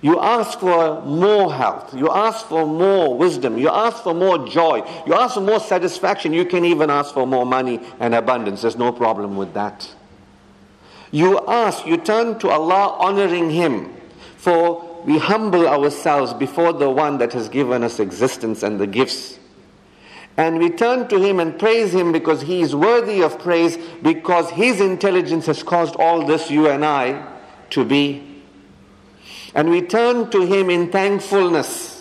You 0.00 0.20
ask 0.20 0.60
for 0.60 1.02
more 1.02 1.52
health. 1.52 1.92
You 1.92 2.08
ask 2.08 2.46
for 2.46 2.66
more 2.66 3.16
wisdom. 3.16 3.58
You 3.58 3.68
ask 3.68 4.02
for 4.04 4.14
more 4.14 4.46
joy. 4.46 4.88
You 5.06 5.14
ask 5.14 5.34
for 5.34 5.40
more 5.40 5.58
satisfaction. 5.58 6.32
You 6.32 6.44
can 6.44 6.64
even 6.64 6.88
ask 6.88 7.12
for 7.12 7.26
more 7.26 7.44
money 7.44 7.80
and 7.98 8.14
abundance. 8.14 8.62
There's 8.62 8.76
no 8.76 8.92
problem 8.92 9.36
with 9.36 9.54
that. 9.54 9.92
You 11.10 11.44
ask, 11.48 11.84
you 11.84 11.96
turn 11.96 12.38
to 12.40 12.48
Allah 12.48 12.96
honoring 12.98 13.50
Him, 13.50 13.92
for 14.36 15.02
we 15.04 15.18
humble 15.18 15.66
ourselves 15.66 16.32
before 16.32 16.72
the 16.72 16.90
one 16.90 17.18
that 17.18 17.32
has 17.32 17.48
given 17.48 17.82
us 17.82 17.98
existence 17.98 18.62
and 18.62 18.78
the 18.78 18.86
gifts. 18.86 19.38
And 20.36 20.58
we 20.58 20.70
turn 20.70 21.08
to 21.08 21.18
Him 21.18 21.40
and 21.40 21.58
praise 21.58 21.92
Him 21.92 22.12
because 22.12 22.42
He 22.42 22.60
is 22.60 22.76
worthy 22.76 23.22
of 23.22 23.40
praise 23.40 23.76
because 24.02 24.50
His 24.50 24.80
intelligence 24.80 25.46
has 25.46 25.64
caused 25.64 25.96
all 25.96 26.24
this, 26.24 26.50
you 26.50 26.68
and 26.68 26.84
I, 26.84 27.26
to 27.70 27.84
be. 27.84 28.27
And 29.54 29.70
we 29.70 29.82
turn 29.82 30.30
to 30.30 30.44
Him 30.44 30.70
in 30.70 30.90
thankfulness. 30.90 31.98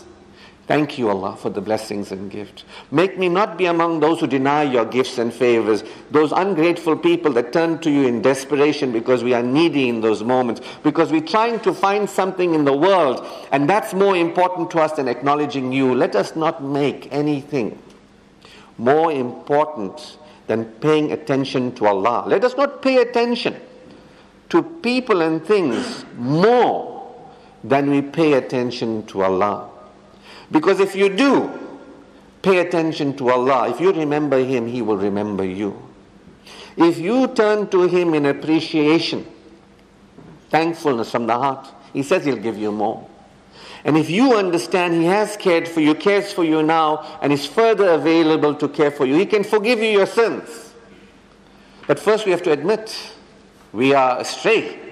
Thank 0.68 0.98
you, 0.98 1.08
Allah, 1.08 1.38
for 1.38 1.50
the 1.50 1.62
blessings 1.62 2.12
and 2.12 2.30
gifts. 2.30 2.66
Make 2.92 3.18
me 3.18 3.30
not 3.30 3.58
be 3.58 3.68
among 3.68 4.02
those 4.02 4.20
who 4.20 4.28
deny 4.28 4.64
your 4.64 4.84
gifts 4.84 5.18
and 5.18 5.34
favors, 5.34 5.82
those 6.12 6.34
ungrateful 6.34 6.98
people 6.98 7.32
that 7.34 7.54
turn 7.54 7.80
to 7.80 7.90
you 7.90 8.06
in 8.06 8.22
desperation 8.22 8.92
because 8.92 9.24
we 9.24 9.34
are 9.34 9.42
needy 9.42 9.88
in 9.88 10.02
those 10.02 10.24
moments, 10.24 10.60
because 10.84 11.10
we're 11.10 11.22
trying 11.22 11.62
to 11.62 11.74
find 11.74 12.10
something 12.10 12.54
in 12.54 12.66
the 12.66 12.76
world, 12.76 13.26
and 13.54 13.70
that's 13.70 13.94
more 13.94 14.18
important 14.18 14.70
to 14.72 14.80
us 14.80 14.92
than 14.92 15.08
acknowledging 15.08 15.72
you. 15.72 15.96
Let 15.96 16.18
us 16.18 16.36
not 16.36 16.62
make 16.62 17.08
anything 17.14 17.82
more 18.78 19.10
important 19.10 20.18
than 20.48 20.66
paying 20.66 21.14
attention 21.14 21.74
to 21.76 21.88
Allah. 21.88 22.26
Let 22.28 22.44
us 22.44 22.58
not 22.58 22.82
pay 22.82 22.98
attention 22.98 23.56
to 24.50 24.64
people 24.64 25.22
and 25.22 25.46
things 25.46 26.04
more 26.18 26.97
than 27.68 27.90
we 27.90 28.02
pay 28.02 28.34
attention 28.34 29.06
to 29.08 29.22
Allah. 29.24 29.70
Because 30.52 30.80
if 30.80 30.96
you 30.96 31.10
do 31.10 31.50
pay 32.42 32.60
attention 32.60 33.16
to 33.18 33.30
Allah, 33.30 33.70
if 33.70 33.82
you 33.82 33.92
remember 33.92 34.38
Him, 34.44 34.68
He 34.68 34.82
will 34.82 34.98
remember 34.98 35.44
you. 35.44 35.78
If 36.78 36.98
you 36.98 37.28
turn 37.28 37.68
to 37.70 37.84
Him 37.84 38.14
in 38.14 38.26
appreciation, 38.26 39.28
thankfulness 40.50 41.12
from 41.12 41.28
the 41.28 41.38
heart, 41.38 41.68
He 41.92 42.04
says 42.04 42.24
He'll 42.24 42.38
give 42.38 42.58
you 42.58 42.72
more. 42.72 43.08
And 43.84 43.98
if 43.98 44.10
you 44.10 44.36
understand 44.36 44.94
He 44.94 45.06
has 45.06 45.36
cared 45.36 45.68
for 45.68 45.82
you, 45.82 45.94
cares 45.94 46.32
for 46.32 46.46
you 46.46 46.64
now, 46.64 47.20
and 47.22 47.34
is 47.34 47.46
further 47.46 47.90
available 47.90 48.56
to 48.56 48.70
care 48.70 48.92
for 48.92 49.06
you, 49.06 49.16
He 49.16 49.26
can 49.26 49.44
forgive 49.44 49.80
you 49.80 49.90
your 49.90 50.06
sins. 50.06 50.74
But 51.86 52.00
first 52.00 52.26
we 52.26 52.32
have 52.32 52.44
to 52.44 52.52
admit 52.52 52.96
we 53.74 53.94
are 53.94 54.20
astray. 54.20 54.87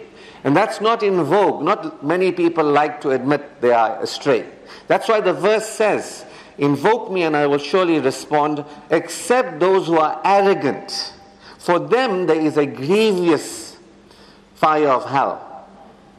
And 0.45 0.55
that's 0.55 0.79
not 0.79 1.01
in 1.01 1.23
vogue. 1.23 1.63
Not 1.63 2.05
many 2.05 2.31
people 2.31 2.63
like 2.63 3.01
to 3.01 3.09
admit 3.09 3.61
they 3.61 3.71
are 3.73 4.01
astray. 4.01 4.45
That's 4.87 5.09
why 5.09 5.19
the 5.19 5.33
verse 5.33 5.67
says, 5.67 6.23
Invoke 6.59 7.11
me 7.11 7.23
and 7.23 7.35
I 7.35 7.47
will 7.47 7.57
surely 7.57 7.99
respond, 7.99 8.63
except 8.91 9.59
those 9.59 9.87
who 9.87 9.97
are 9.97 10.21
arrogant. 10.23 11.13
For 11.57 11.79
them 11.79 12.27
there 12.27 12.39
is 12.39 12.57
a 12.57 12.65
grievous 12.67 13.75
fire 14.53 14.89
of 14.89 15.09
hell. 15.09 15.67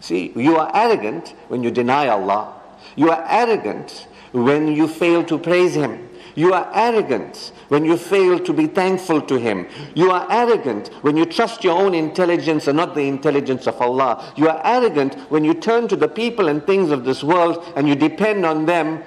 See, 0.00 0.32
you 0.34 0.56
are 0.56 0.72
arrogant 0.74 1.34
when 1.46 1.62
you 1.62 1.70
deny 1.70 2.08
Allah. 2.08 2.52
You 2.96 3.10
are 3.12 3.24
arrogant 3.28 4.08
when 4.32 4.66
you 4.66 4.88
fail 4.88 5.22
to 5.24 5.38
praise 5.38 5.74
Him. 5.76 6.08
You 6.36 6.52
are 6.52 6.70
arrogant 6.74 7.52
when 7.68 7.84
you 7.84 7.96
fail 7.96 8.38
to 8.38 8.52
be 8.52 8.66
thankful 8.66 9.22
to 9.22 9.38
Him. 9.38 9.66
You 9.94 10.10
are 10.10 10.26
arrogant 10.30 10.88
when 11.00 11.16
you 11.16 11.24
trust 11.24 11.64
your 11.64 11.82
own 11.82 11.94
intelligence 11.94 12.68
and 12.68 12.76
not 12.76 12.94
the 12.94 13.08
intelligence 13.08 13.66
of 13.66 13.80
Allah. 13.80 14.32
You 14.36 14.48
are 14.48 14.60
arrogant 14.62 15.14
when 15.30 15.44
you 15.44 15.54
turn 15.54 15.88
to 15.88 15.96
the 15.96 16.08
people 16.08 16.48
and 16.48 16.64
things 16.64 16.90
of 16.90 17.04
this 17.04 17.24
world 17.24 17.64
and 17.74 17.88
you 17.88 17.94
depend 17.94 18.44
on 18.44 18.66
them 18.66 19.02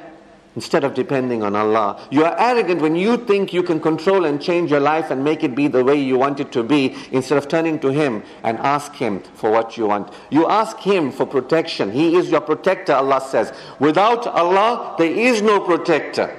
instead 0.55 0.83
of 0.83 0.95
depending 0.95 1.43
on 1.43 1.55
Allah. 1.55 2.05
You 2.09 2.25
are 2.25 2.35
arrogant 2.37 2.81
when 2.81 2.95
you 2.95 3.15
think 3.15 3.53
you 3.53 3.61
can 3.61 3.79
control 3.79 4.25
and 4.25 4.41
change 4.41 4.71
your 4.71 4.79
life 4.79 5.11
and 5.11 5.23
make 5.23 5.43
it 5.43 5.53
be 5.55 5.67
the 5.67 5.83
way 5.83 6.01
you 6.01 6.17
want 6.17 6.39
it 6.39 6.51
to 6.53 6.63
be 6.63 6.95
instead 7.11 7.37
of 7.37 7.47
turning 7.47 7.79
to 7.81 7.89
Him 7.89 8.23
and 8.43 8.57
ask 8.57 8.95
Him 8.95 9.21
for 9.35 9.51
what 9.51 9.77
you 9.77 9.85
want. 9.85 10.11
You 10.31 10.47
ask 10.49 10.77
Him 10.79 11.11
for 11.11 11.27
protection. 11.27 11.91
He 11.91 12.15
is 12.15 12.31
your 12.31 12.41
protector, 12.41 12.93
Allah 12.93 13.21
says. 13.21 13.53
Without 13.79 14.25
Allah, 14.25 14.95
there 14.97 15.11
is 15.11 15.43
no 15.43 15.59
protector. 15.59 16.35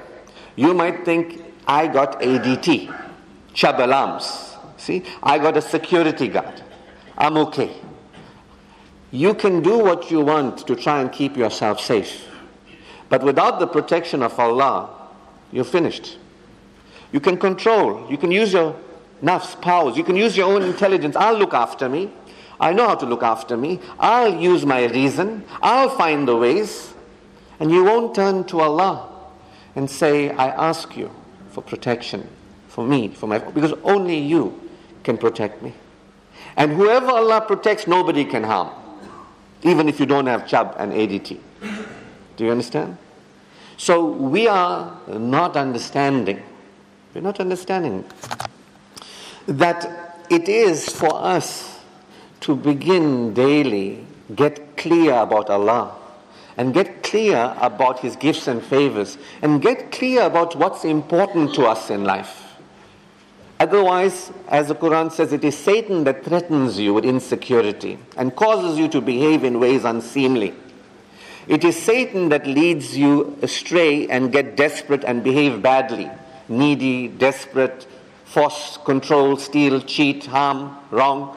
You 0.57 0.75
might 0.75 1.05
think, 1.05 1.43
I 1.67 1.87
got 1.87 2.21
ADT, 2.21 2.95
Chubb 3.55 3.81
alarms. 3.81 4.57
See, 4.77 5.05
I 5.23 5.39
got 5.39 5.57
a 5.57 5.63
security 5.63 6.29
guard. 6.29 6.63
I'm 7.17 7.37
okay. 7.37 7.71
You 9.11 9.35
can 9.35 9.63
do 9.63 9.79
what 9.79 10.11
you 10.11 10.21
want 10.21 10.67
to 10.67 10.77
try 10.77 11.01
and 11.01 11.13
keep 11.13 11.37
yourself 11.37 11.81
safe. 11.81 12.27
But 13.09 13.23
without 13.23 13.59
the 13.59 13.67
protection 13.67 14.23
of 14.23 14.39
Allah, 14.39 14.89
you're 15.53 15.65
finished. 15.65 16.19
You 17.13 17.21
can 17.21 17.37
control, 17.37 18.07
you 18.09 18.17
can 18.17 18.31
use 18.31 18.53
your 18.53 18.77
nafs, 19.23 19.61
powers, 19.61 19.97
you 19.97 20.05
can 20.05 20.17
use 20.17 20.37
your 20.37 20.51
own 20.53 20.63
intelligence. 20.63 21.17
I'll 21.17 21.37
look 21.37 21.55
after 21.55 21.89
me. 21.89 22.11
I 22.61 22.73
know 22.73 22.89
how 22.89 22.95
to 22.95 23.07
look 23.07 23.23
after 23.23 23.57
me. 23.57 23.81
I'll 23.99 24.41
use 24.41 24.65
my 24.65 24.85
reason. 24.85 25.45
I'll 25.63 25.91
find 25.91 26.29
the 26.29 26.37
ways. 26.37 26.95
And 27.59 27.71
you 27.71 27.85
won't 27.85 28.15
turn 28.15 28.45
to 28.45 28.61
Allah 28.61 29.10
and 29.77 29.91
say, 29.91 30.31
I 30.31 30.49
ask 30.49 30.97
you 30.97 31.11
for 31.51 31.63
protection 31.63 32.29
for 32.69 32.87
me, 32.87 33.09
for 33.09 33.27
my 33.27 33.39
because 33.39 33.73
only 33.83 34.19
you 34.19 34.59
can 35.03 35.19
protect 35.19 35.63
me. 35.63 35.73
And 36.57 36.73
whoever 36.73 37.09
Allah 37.09 37.41
protects, 37.43 37.87
nobody 37.87 38.25
can 38.25 38.45
harm. 38.45 38.71
Even 39.63 39.89
if 39.89 40.01
you 40.01 40.07
don't 40.07 40.27
have 40.27 40.47
Chubb 40.47 40.75
and 40.79 40.93
ADT. 40.93 41.39
Do 42.37 42.45
you 42.45 42.51
understand? 42.51 42.97
So 43.77 44.05
we 44.07 44.49
are 44.49 44.97
not 45.09 45.57
understanding. 45.57 46.43
We're 47.15 47.21
not 47.23 47.41
understanding 47.41 48.05
that 49.47 50.17
it 50.31 50.49
is 50.49 50.89
for 50.89 51.15
us 51.15 51.81
to 52.41 52.55
begin 52.55 53.35
daily, 53.35 54.07
get 54.35 54.77
clear 54.77 55.15
about 55.15 55.51
Allah 55.51 56.00
and 56.57 56.75
get 56.75 57.03
clear 57.03 57.55
about 57.61 58.01
His 58.01 58.17
gifts 58.17 58.47
and 58.47 58.63
favors 58.63 59.19
and 59.43 59.63
get 59.63 59.93
clear 59.93 60.23
about 60.23 60.57
what's 60.57 60.85
important 60.85 61.55
to 61.55 61.65
us 61.65 61.91
in 61.91 62.05
life. 62.05 62.51
Otherwise, 63.61 64.33
as 64.49 64.69
the 64.69 64.75
Quran 64.75 65.13
says, 65.13 65.35
it 65.35 65.45
is 65.45 65.57
Satan 65.57 66.05
that 66.05 66.25
threatens 66.25 66.79
you 66.79 66.95
with 66.95 67.05
insecurity 67.05 67.99
and 68.17 68.35
causes 68.35 68.79
you 68.79 68.89
to 68.89 69.03
behave 69.03 69.45
in 69.45 69.61
ways 69.61 69.85
unseemly. 69.85 70.55
It 71.47 71.63
is 71.65 71.77
Satan 71.77 72.31
that 72.31 72.47
leads 72.47 72.97
you 72.97 73.37
astray 73.43 74.09
and 74.09 74.33
get 74.33 74.57
desperate 74.57 75.05
and 75.05 75.23
behave 75.23 75.61
badly, 75.61 76.11
needy, 76.49 77.09
desperate, 77.09 77.87
force, 78.25 78.79
control, 78.85 79.37
steal, 79.37 79.81
cheat, 79.83 80.25
harm, 80.27 80.77
wrong. 80.91 81.37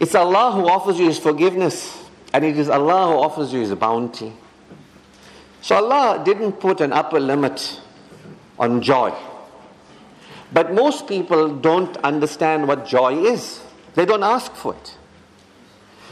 It's 0.00 0.14
Allah 0.14 0.52
who 0.52 0.68
offers 0.68 0.98
you 0.98 1.06
His 1.06 1.18
forgiveness, 1.18 2.05
and 2.32 2.44
it 2.44 2.58
is 2.58 2.68
Allah 2.68 3.12
who 3.12 3.18
offers 3.20 3.52
you 3.52 3.60
His 3.60 3.74
bounty. 3.74 4.32
So 5.60 5.76
Allah 5.76 6.22
didn't 6.24 6.52
put 6.52 6.80
an 6.80 6.92
upper 6.92 7.18
limit 7.18 7.80
on 8.58 8.80
joy. 8.82 9.12
But 10.52 10.72
most 10.72 11.08
people 11.08 11.54
don't 11.54 11.96
understand 11.98 12.68
what 12.68 12.86
joy 12.86 13.24
is. 13.24 13.60
They 13.94 14.06
don't 14.06 14.22
ask 14.22 14.54
for 14.54 14.74
it. 14.74 14.96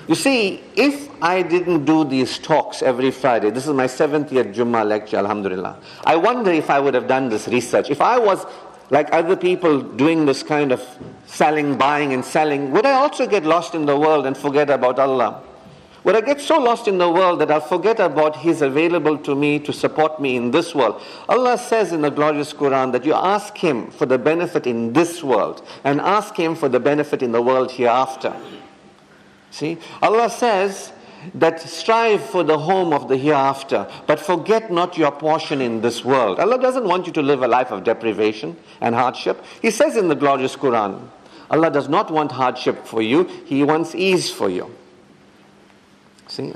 You 0.09 0.15
see, 0.15 0.63
if 0.75 1.09
I 1.23 1.43
didn't 1.43 1.85
do 1.85 2.05
these 2.05 2.39
talks 2.39 2.83
every 2.83 3.11
Friday, 3.11 3.51
this 3.51 3.67
is 3.67 3.73
my 3.73 3.87
seventh 3.87 4.33
year 4.33 4.45
Jummah 4.45 4.87
lecture, 4.87 5.17
Alhamdulillah. 5.17 5.79
I 6.05 6.17
wonder 6.17 6.51
if 6.51 6.69
I 6.69 6.79
would 6.79 6.95
have 6.95 7.07
done 7.07 7.29
this 7.31 7.49
research. 7.49 7.91
If 7.91 8.03
I 8.03 8.19
was 8.19 8.45
like 8.91 9.11
other 9.13 9.37
people 9.37 9.81
doing 9.81 10.27
this 10.27 10.43
kind 10.43 10.73
of 10.73 10.83
selling, 11.27 11.79
buying, 11.79 12.13
and 12.13 12.25
selling, 12.25 12.71
would 12.73 12.85
I 12.85 12.93
also 12.93 13.27
get 13.27 13.45
lost 13.45 13.75
in 13.75 13.87
the 13.87 13.99
world 13.99 14.27
and 14.27 14.37
forget 14.37 14.69
about 14.69 14.99
Allah? 14.99 15.43
Would 16.05 16.17
I 16.17 16.21
get 16.21 16.39
so 16.39 16.59
lost 16.59 16.87
in 16.87 16.99
the 16.99 17.09
world 17.09 17.41
that 17.41 17.51
I'll 17.51 17.63
forget 17.63 17.99
about 17.99 18.37
He's 18.37 18.61
available 18.61 19.17
to 19.19 19.35
me 19.35 19.59
to 19.61 19.73
support 19.73 20.21
me 20.21 20.37
in 20.37 20.51
this 20.51 20.75
world? 20.75 21.01
Allah 21.31 21.57
says 21.57 21.93
in 21.93 22.03
the 22.03 22.11
glorious 22.11 22.53
Quran 22.53 22.93
that 22.93 23.07
you 23.07 23.15
ask 23.15 23.57
Him 23.57 23.91
for 23.91 24.05
the 24.05 24.19
benefit 24.19 24.67
in 24.67 24.93
this 24.93 25.25
world 25.25 25.67
and 25.83 26.03
ask 26.03 26.37
Him 26.37 26.55
for 26.55 26.69
the 26.69 26.79
benefit 26.79 27.23
in 27.23 27.33
the 27.33 27.41
world 27.41 27.73
hereafter. 27.73 28.37
See, 29.51 29.79
Allah 30.03 30.29
says 30.29 30.93
that 31.33 31.59
strive 31.61 32.23
for 32.23 32.43
the 32.43 32.59
home 32.59 32.93
of 32.93 33.09
the 33.09 33.17
hereafter, 33.17 33.91
but 34.07 34.21
forget 34.21 34.71
not 34.71 34.99
your 34.99 35.11
portion 35.11 35.63
in 35.63 35.81
this 35.81 36.05
world. 36.05 36.39
Allah 36.39 36.61
doesn't 36.61 36.85
want 36.85 37.07
you 37.07 37.15
to 37.15 37.23
live 37.23 37.43
a 37.43 37.49
life 37.49 37.71
of 37.71 37.83
deprivation 37.83 38.59
and 38.83 38.95
hardship. 38.95 39.43
He 39.63 39.71
says 39.71 39.97
in 39.97 40.09
the 40.09 40.15
glorious 40.15 40.55
Quran, 40.55 41.09
Allah 41.51 41.71
does 41.71 41.89
not 41.89 42.11
want 42.11 42.33
hardship 42.33 42.85
for 42.85 43.01
you, 43.01 43.25
He 43.47 43.65
wants 43.65 43.95
ease 43.95 44.31
for 44.31 44.51
you. 44.51 44.71
See? 46.35 46.53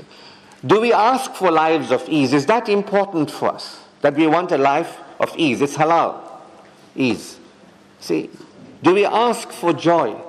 Do 0.65 0.81
we 0.81 0.91
ask 0.91 1.33
for 1.33 1.51
lives 1.51 1.91
of 1.91 2.07
ease? 2.09 2.33
Is 2.33 2.45
that 2.47 2.67
important 2.67 3.31
for 3.31 3.53
us? 3.53 3.79
That 4.01 4.15
we 4.15 4.27
want 4.27 4.51
a 4.51 4.57
life 4.57 4.97
of 5.19 5.33
ease? 5.37 5.61
It's 5.61 5.77
halal. 5.77 6.21
Ease. 6.95 7.37
See? 8.01 8.29
Do 8.83 8.93
we 8.93 9.05
ask 9.05 9.51
for 9.51 9.71
joy? 9.71 10.21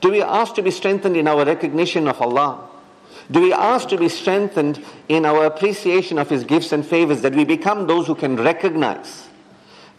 Do 0.00 0.12
we 0.12 0.22
ask 0.22 0.54
to 0.54 0.62
be 0.62 0.70
strengthened 0.70 1.16
in 1.16 1.26
our 1.26 1.44
recognition 1.44 2.06
of 2.06 2.22
Allah? 2.22 2.68
Do 3.30 3.40
we 3.40 3.52
ask 3.52 3.88
to 3.88 3.98
be 3.98 4.08
strengthened 4.08 4.84
in 5.08 5.26
our 5.26 5.44
appreciation 5.46 6.18
of 6.18 6.30
His 6.30 6.44
gifts 6.44 6.72
and 6.72 6.86
favors, 6.86 7.20
that 7.22 7.34
we 7.34 7.44
become 7.44 7.88
those 7.88 8.06
who 8.06 8.14
can 8.14 8.36
recognize? 8.36 9.26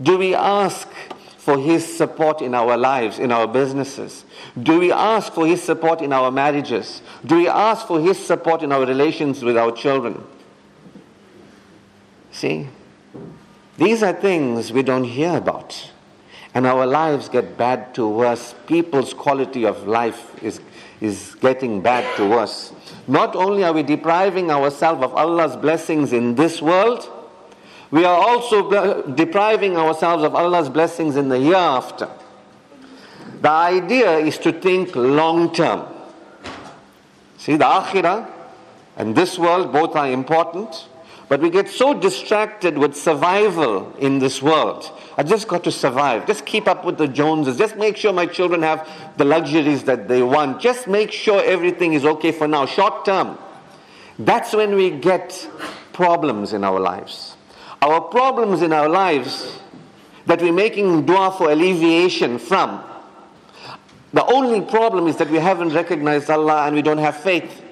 Do 0.02 0.18
we 0.18 0.34
ask 0.34 0.88
for 1.50 1.58
His 1.58 1.98
support 1.98 2.44
in 2.44 2.54
our 2.54 2.78
lives, 2.78 3.18
in 3.18 3.32
our 3.32 3.48
businesses? 3.48 4.24
Do 4.62 4.78
we 4.78 4.92
ask 4.92 5.34
for 5.34 5.48
His 5.48 5.64
support 5.64 6.00
in 6.00 6.14
our 6.14 6.30
marriages? 6.30 7.02
Do 7.26 7.38
we 7.38 7.48
ask 7.48 7.88
for 7.88 8.00
His 8.00 8.24
support 8.24 8.62
in 8.62 8.72
our 8.72 8.86
relations 8.86 9.44
with 9.44 9.58
our 9.58 9.72
children? 9.72 10.24
See, 12.32 12.68
these 13.80 14.04
are 14.04 14.14
things 14.14 14.72
we 14.72 14.84
don't 14.84 15.06
hear 15.06 15.38
about 15.38 15.90
and 16.54 16.68
our 16.68 16.86
lives 16.86 17.30
get 17.30 17.58
bad 17.58 17.96
to 17.96 18.08
worse. 18.08 18.54
People's 18.68 19.16
quality 19.16 19.66
of 19.66 19.88
life 19.88 20.44
is, 20.44 20.62
is 21.02 21.36
getting 21.42 21.82
bad 21.82 22.16
to 22.18 22.30
worse. 22.30 22.74
Not 23.08 23.36
only 23.36 23.64
are 23.64 23.74
we 23.74 23.82
depriving 23.82 24.52
ourselves 24.52 25.02
of 25.02 25.16
Allah's 25.16 25.56
blessings 25.56 26.14
in 26.14 26.36
this 26.36 26.62
world, 26.62 27.10
we 27.92 28.06
are 28.06 28.16
also 28.16 29.04
depriving 29.14 29.78
ourselves 29.78 30.24
of 30.24 30.36
Allah's 30.36 30.70
blessings 30.70 31.16
in 31.16 31.30
the 31.30 31.40
hereafter. 31.40 32.10
The 33.42 33.50
idea 33.50 34.18
is 34.18 34.38
to 34.40 34.52
think 34.52 34.96
long 34.96 35.54
term. 35.54 35.88
See, 37.38 37.56
the 37.56 37.66
akhirah 37.66 38.30
and 38.98 39.16
this 39.16 39.40
world 39.40 39.72
both 39.72 39.96
are 39.96 40.10
important. 40.10 40.88
But 41.30 41.42
we 41.42 41.52
get 41.52 41.70
so 41.70 41.94
distracted 41.94 42.76
with 42.76 42.96
survival 42.98 43.96
in 44.00 44.18
this 44.18 44.42
world. 44.42 44.92
I 45.16 45.22
just 45.22 45.48
got 45.48 45.64
to 45.66 45.72
survive. 45.72 46.26
Just 46.26 46.44
keep 46.44 46.68
up 46.68 46.84
with 46.84 46.98
the 46.98 47.08
Joneses. 47.08 47.56
Just 47.56 47.76
make 47.76 47.98
sure 47.98 48.12
my 48.12 48.26
children 48.26 48.64
have 48.64 48.90
the 49.16 49.26
luxuries 49.26 49.84
that 49.84 50.08
they 50.08 50.24
want. 50.24 50.60
Just 50.60 50.88
make 50.88 51.12
sure 51.12 51.42
everything 51.44 51.94
is 51.94 52.04
okay 52.04 52.32
for 52.32 52.48
now, 52.48 52.66
short 52.66 53.06
term. 53.06 53.38
That's 54.18 54.54
when 54.54 54.74
we 54.74 54.90
get 54.90 55.48
problems 55.94 56.52
in 56.52 56.64
our 56.64 56.80
lives. 56.80 57.36
Our 57.82 58.02
problems 58.02 58.62
in 58.62 58.74
our 58.74 58.90
lives 58.90 59.60
that 60.26 60.42
we're 60.42 60.54
making 60.54 61.06
dua 61.06 61.34
for 61.38 61.52
alleviation 61.52 62.38
from. 62.38 62.84
The 64.14 64.26
only 64.26 64.62
problem 64.62 65.08
is 65.08 65.18
that 65.18 65.30
we 65.30 65.38
haven't 65.38 65.70
recognized 65.74 66.30
Allah 66.30 66.66
and 66.66 66.76
we 66.76 66.82
don't 66.82 66.98
have 66.98 67.18
faith. 67.18 67.64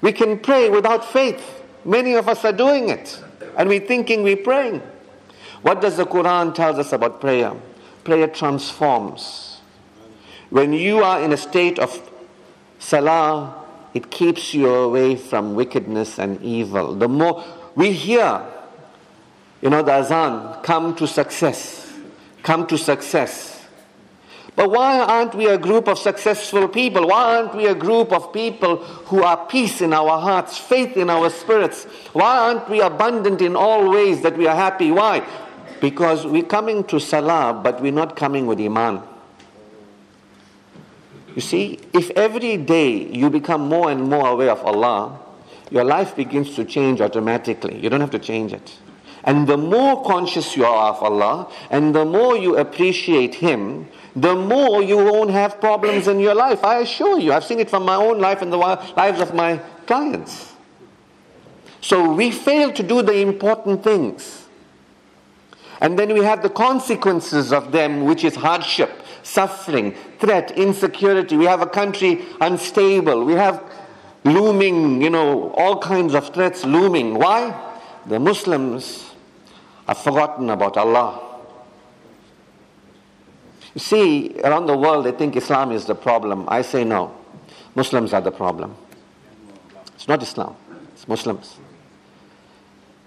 We 0.00 0.12
can 0.12 0.38
pray 0.38 0.70
without 0.70 1.04
faith. 1.04 1.62
Many 1.84 2.14
of 2.14 2.28
us 2.28 2.44
are 2.44 2.52
doing 2.52 2.88
it. 2.88 3.22
And 3.56 3.68
we're 3.68 3.86
thinking 3.86 4.22
we're 4.22 4.36
praying. 4.36 4.82
What 5.62 5.80
does 5.80 5.96
the 5.96 6.06
Quran 6.06 6.54
tell 6.54 6.78
us 6.78 6.92
about 6.92 7.20
prayer? 7.20 7.54
Prayer 8.04 8.28
transforms. 8.28 9.60
When 10.48 10.72
you 10.72 11.02
are 11.02 11.22
in 11.22 11.32
a 11.32 11.36
state 11.36 11.78
of 11.78 12.10
salah, 12.78 13.54
it 13.92 14.10
keeps 14.10 14.54
you 14.54 14.68
away 14.68 15.16
from 15.16 15.54
wickedness 15.54 16.18
and 16.18 16.40
evil. 16.42 16.94
The 16.94 17.08
more 17.08 17.44
we 17.74 17.92
hear, 17.92 18.42
you 19.62 19.70
know, 19.70 19.82
the 19.82 19.92
azan, 19.92 20.62
come 20.62 20.94
to 20.96 21.06
success, 21.06 21.92
come 22.42 22.66
to 22.66 22.78
success. 22.78 23.60
But 24.56 24.70
why 24.70 24.98
aren't 24.98 25.34
we 25.34 25.46
a 25.46 25.58
group 25.58 25.88
of 25.88 25.98
successful 25.98 26.68
people? 26.68 27.08
Why 27.08 27.36
aren't 27.36 27.54
we 27.54 27.66
a 27.66 27.74
group 27.74 28.12
of 28.12 28.32
people 28.32 28.76
who 28.76 29.22
are 29.22 29.46
peace 29.46 29.80
in 29.80 29.92
our 29.92 30.20
hearts, 30.20 30.58
faith 30.58 30.96
in 30.96 31.08
our 31.08 31.30
spirits? 31.30 31.84
Why 32.12 32.36
aren't 32.36 32.68
we 32.68 32.80
abundant 32.80 33.40
in 33.40 33.56
all 33.56 33.90
ways 33.90 34.22
that 34.22 34.36
we 34.36 34.46
are 34.46 34.56
happy? 34.56 34.90
Why? 34.90 35.26
Because 35.80 36.26
we're 36.26 36.42
coming 36.42 36.84
to 36.84 37.00
Salah, 37.00 37.58
but 37.62 37.80
we're 37.80 37.92
not 37.92 38.16
coming 38.16 38.46
with 38.46 38.60
Iman. 38.60 39.02
You 41.34 41.40
see, 41.40 41.78
if 41.94 42.10
every 42.10 42.56
day 42.56 43.06
you 43.06 43.30
become 43.30 43.68
more 43.68 43.90
and 43.90 44.02
more 44.10 44.28
aware 44.28 44.50
of 44.50 44.62
Allah, 44.64 45.18
your 45.70 45.84
life 45.84 46.16
begins 46.16 46.56
to 46.56 46.64
change 46.64 47.00
automatically. 47.00 47.78
You 47.78 47.88
don't 47.88 48.00
have 48.00 48.10
to 48.10 48.18
change 48.18 48.52
it. 48.52 48.78
And 49.24 49.46
the 49.46 49.56
more 49.56 50.02
conscious 50.04 50.56
you 50.56 50.64
are 50.64 50.90
of 50.92 51.02
Allah, 51.02 51.50
and 51.70 51.94
the 51.94 52.04
more 52.04 52.36
you 52.36 52.56
appreciate 52.56 53.34
Him, 53.34 53.88
the 54.16 54.34
more 54.34 54.82
you 54.82 54.96
won't 54.96 55.30
have 55.30 55.60
problems 55.60 56.08
in 56.08 56.20
your 56.20 56.34
life. 56.34 56.64
I 56.64 56.78
assure 56.78 57.18
you, 57.18 57.32
I've 57.32 57.44
seen 57.44 57.60
it 57.60 57.70
from 57.70 57.84
my 57.84 57.94
own 57.96 58.18
life 58.18 58.42
and 58.42 58.52
the 58.52 58.56
lives 58.56 59.20
of 59.20 59.34
my 59.34 59.58
clients. 59.86 60.54
So 61.80 62.12
we 62.12 62.30
fail 62.30 62.72
to 62.72 62.82
do 62.82 63.02
the 63.02 63.14
important 63.14 63.84
things. 63.84 64.46
And 65.80 65.98
then 65.98 66.12
we 66.12 66.24
have 66.24 66.42
the 66.42 66.50
consequences 66.50 67.52
of 67.52 67.72
them, 67.72 68.04
which 68.04 68.24
is 68.24 68.34
hardship, 68.34 68.90
suffering, 69.22 69.94
threat, 70.18 70.50
insecurity. 70.52 71.36
We 71.36 71.46
have 71.46 71.62
a 71.62 71.66
country 71.66 72.24
unstable. 72.40 73.24
We 73.24 73.32
have 73.34 73.62
looming, 74.24 75.00
you 75.00 75.08
know, 75.08 75.52
all 75.52 75.78
kinds 75.78 76.14
of 76.14 76.34
threats 76.34 76.64
looming. 76.64 77.14
Why? 77.14 77.54
The 78.06 78.18
Muslims 78.18 79.09
have 79.86 79.98
forgotten 79.98 80.50
about 80.50 80.76
Allah. 80.76 81.20
You 83.74 83.80
see, 83.80 84.40
around 84.42 84.66
the 84.66 84.76
world 84.76 85.06
they 85.06 85.12
think 85.12 85.36
Islam 85.36 85.72
is 85.72 85.86
the 85.86 85.94
problem. 85.94 86.44
I 86.48 86.62
say 86.62 86.84
no. 86.84 87.14
Muslims 87.74 88.12
are 88.12 88.20
the 88.20 88.32
problem. 88.32 88.76
It's 89.94 90.08
not 90.08 90.22
Islam, 90.22 90.56
it's 90.92 91.06
Muslims. 91.06 91.56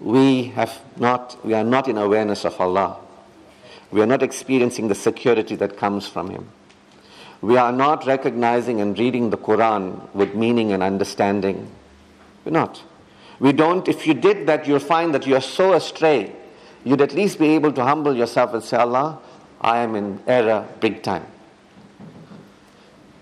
We 0.00 0.44
have 0.54 0.80
not 0.96 1.36
we 1.44 1.54
are 1.54 1.64
not 1.64 1.88
in 1.88 1.98
awareness 1.98 2.44
of 2.44 2.60
Allah. 2.60 2.98
We 3.90 4.00
are 4.02 4.06
not 4.06 4.22
experiencing 4.22 4.88
the 4.88 4.94
security 4.94 5.54
that 5.56 5.76
comes 5.76 6.06
from 6.06 6.30
Him. 6.30 6.48
We 7.40 7.58
are 7.58 7.72
not 7.72 8.06
recognizing 8.06 8.80
and 8.80 8.98
reading 8.98 9.30
the 9.30 9.36
Quran 9.36 10.12
with 10.14 10.34
meaning 10.34 10.72
and 10.72 10.82
understanding. 10.82 11.70
We're 12.44 12.52
not. 12.52 12.82
We 13.38 13.52
don't, 13.52 13.86
if 13.86 14.06
you 14.06 14.14
did 14.14 14.46
that, 14.46 14.66
you'll 14.66 14.78
find 14.78 15.14
that 15.14 15.26
you're 15.26 15.40
so 15.40 15.74
astray. 15.74 16.34
You'd 16.84 17.00
at 17.00 17.14
least 17.14 17.38
be 17.38 17.48
able 17.48 17.72
to 17.72 17.82
humble 17.82 18.14
yourself 18.14 18.52
and 18.52 18.62
say, 18.62 18.76
Allah, 18.76 19.18
I 19.60 19.78
am 19.78 19.94
in 19.96 20.20
error 20.26 20.68
big 20.80 21.02
time. 21.02 21.26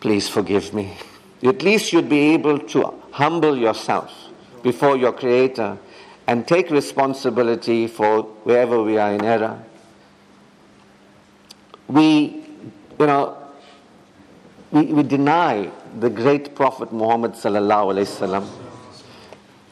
Please 0.00 0.28
forgive 0.28 0.74
me. 0.74 0.96
At 1.44 1.62
least 1.62 1.92
you'd 1.92 2.08
be 2.08 2.34
able 2.34 2.58
to 2.58 2.92
humble 3.12 3.56
yourself 3.56 4.12
before 4.64 4.96
your 4.96 5.12
Creator 5.12 5.78
and 6.26 6.46
take 6.46 6.70
responsibility 6.70 7.86
for 7.86 8.22
wherever 8.44 8.82
we 8.82 8.98
are 8.98 9.12
in 9.12 9.24
error. 9.24 9.62
We, 11.86 12.44
you 12.98 13.06
know, 13.06 13.36
we, 14.72 14.86
we 14.86 15.02
deny 15.04 15.70
the 16.00 16.10
great 16.10 16.56
Prophet 16.56 16.92
Muhammad 16.92 17.32
sallallahu 17.32 17.94
alaihi 17.94 18.40
wasallam. 18.40 18.48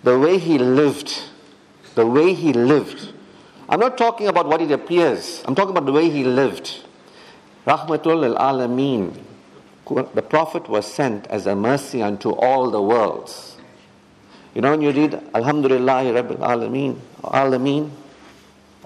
The 0.05 0.18
way 0.18 0.38
he 0.38 0.59
lived, 0.59 1.22
the 1.94 2.07
way 2.07 2.35
he 2.35 2.53
lived 2.53 3.12
I'm 3.70 3.78
not 3.78 3.96
talking 3.96 4.26
about 4.26 4.48
what 4.48 4.61
it 4.61 4.72
appears. 4.72 5.44
I'm 5.46 5.54
talking 5.54 5.70
about 5.70 5.87
the 5.87 5.92
way 5.92 6.11
he 6.11 6.24
lived. 6.24 6.80
Rahmatul 7.64 8.37
al 8.37 8.54
Alameen, 8.59 9.16
the 10.12 10.22
Prophet 10.22 10.68
was 10.68 10.92
sent 10.92 11.28
as 11.28 11.46
a 11.46 11.54
mercy 11.54 12.02
unto 12.02 12.30
all 12.30 12.68
the 12.72 12.83
worlds. 12.83 13.56
You 14.54 14.62
know, 14.62 14.72
when 14.72 14.83
you 14.83 14.90
read 14.90 15.14
Alhamdulillah 15.35 16.02
Rabbil 16.02 16.38
Alameen, 16.38 16.98
Alameen, 17.22 17.90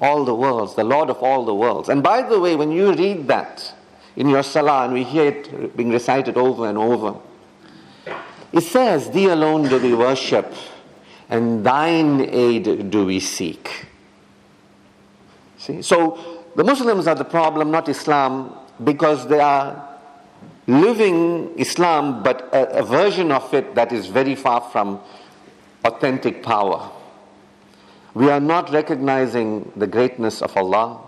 all 0.01 0.27
the 0.27 0.35
worlds, 0.35 0.75
the 0.75 0.85
Lord 0.85 1.09
of 1.09 1.17
all 1.23 1.47
the 1.47 1.55
worlds. 1.55 1.89
And 1.89 2.03
by 2.03 2.21
the 2.21 2.39
way, 2.39 2.55
when 2.55 2.71
you 2.71 2.93
read 2.93 3.27
that 3.29 3.73
in 4.17 4.29
your 4.29 4.43
salah, 4.43 4.85
and 4.85 4.93
we 4.93 5.03
hear 5.03 5.29
it 5.29 5.75
being 5.75 5.91
recited 5.91 6.37
over 6.37 6.69
and 6.69 6.77
over, 6.77 7.17
it 8.53 8.61
says, 8.61 9.11
Thee 9.13 9.29
alone 9.29 9.67
do 9.71 9.79
we 9.81 9.95
worship, 9.95 10.53
and 11.31 11.65
thine 11.65 12.21
aid 12.21 12.91
do 12.91 13.07
we 13.07 13.19
seek. 13.19 13.87
See? 15.65 15.81
So 15.81 16.45
the 16.57 16.63
Muslims 16.63 17.07
are 17.07 17.15
the 17.15 17.25
problem, 17.25 17.71
not 17.71 17.89
Islam, 17.89 18.55
because 18.83 19.27
they 19.29 19.41
are 19.41 19.89
living 20.67 21.59
Islam, 21.59 22.23
but 22.23 22.49
a, 22.53 22.81
a 22.81 22.83
version 22.83 23.33
of 23.33 23.53
it 23.55 23.75
that 23.75 23.91
is 23.91 24.07
very 24.07 24.35
far 24.35 24.61
from 24.61 25.01
authentic 25.85 26.43
power. 26.43 26.91
We 28.13 28.31
are 28.31 28.41
not 28.41 28.71
recognizing 28.71 29.73
the 29.75 29.87
greatness 29.87 30.43
of 30.43 30.55
Allah. 30.57 31.01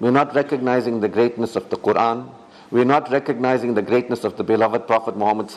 We're 0.00 0.10
not 0.10 0.34
recognizing 0.34 1.00
the 1.00 1.08
greatness 1.08 1.56
of 1.56 1.70
the 1.70 1.76
Quran. 1.76 2.30
We're 2.70 2.84
not 2.84 3.10
recognizing 3.10 3.72
the 3.72 3.82
greatness 3.82 4.24
of 4.24 4.36
the 4.36 4.44
beloved 4.44 4.86
Prophet 4.86 5.16
Muhammad 5.16 5.50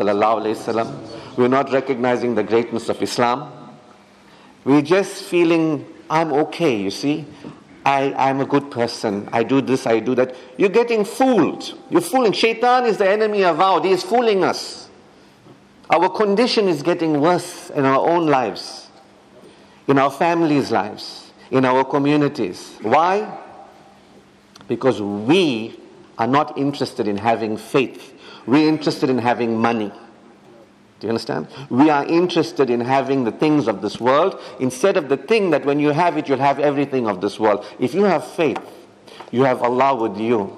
We're 1.38 1.48
not 1.48 1.72
recognizing 1.72 2.36
the 2.36 2.44
greatness 2.44 2.88
of 2.90 3.02
Islam. 3.02 3.52
We're 4.64 4.82
just 4.82 5.24
feeling, 5.24 5.86
I'm 6.10 6.32
okay, 6.34 6.76
you 6.80 6.92
see. 6.92 7.26
I, 7.88 8.14
I'm 8.18 8.42
a 8.42 8.46
good 8.46 8.70
person. 8.70 9.30
I 9.32 9.44
do 9.44 9.62
this, 9.62 9.88
I 9.88 10.00
do 10.00 10.14
that. 10.16 10.36
You're 10.58 10.70
getting 10.70 11.06
fooled. 11.06 11.74
You're 11.90 12.02
fooling. 12.02 12.34
Shaitan 12.34 12.86
is 12.86 12.98
the 12.98 13.10
enemy 13.10 13.44
of 13.44 13.60
our. 13.62 13.82
He 13.82 13.92
is 13.92 14.04
fooling 14.04 14.44
us. 14.44 14.90
Our 15.90 16.10
condition 16.10 16.68
is 16.68 16.84
getting 16.84 17.22
worse 17.22 17.70
in 17.70 17.86
our 17.86 18.06
own 18.08 18.28
lives 18.28 18.88
in 19.88 19.98
our 19.98 20.12
families' 20.12 20.72
lives, 20.72 21.32
in 21.50 21.66
our 21.66 21.84
communities. 21.84 22.78
Why? 22.82 23.40
Because 24.68 25.02
we 25.02 25.80
are 26.18 26.28
not 26.28 26.58
interested 26.58 27.08
in 27.08 27.18
having 27.18 27.58
faith. 27.58 28.14
We're 28.46 28.68
interested 28.68 29.10
in 29.10 29.18
having 29.18 29.58
money. 29.58 29.92
Do 31.00 31.06
you 31.06 31.10
understand? 31.10 31.48
We 31.70 31.90
are 31.90 32.06
interested 32.06 32.70
in 32.70 32.82
having 32.82 33.24
the 33.24 33.32
things 33.32 33.68
of 33.68 33.82
this 33.82 34.00
world 34.00 34.42
instead 34.60 34.98
of 34.98 35.10
the 35.10 35.18
thing 35.18 35.52
that 35.52 35.64
when 35.64 35.80
you 35.80 35.90
have 35.90 36.18
it, 36.18 36.28
you'll 36.28 36.40
have 36.40 36.60
everything 36.60 37.08
of 37.08 37.22
this 37.22 37.40
world. 37.40 37.66
If 37.80 37.94
you 37.94 38.04
have 38.04 38.26
faith, 38.26 38.60
you 39.32 39.44
have 39.44 39.62
Allah 39.62 39.96
with 39.96 40.20
you. 40.20 40.58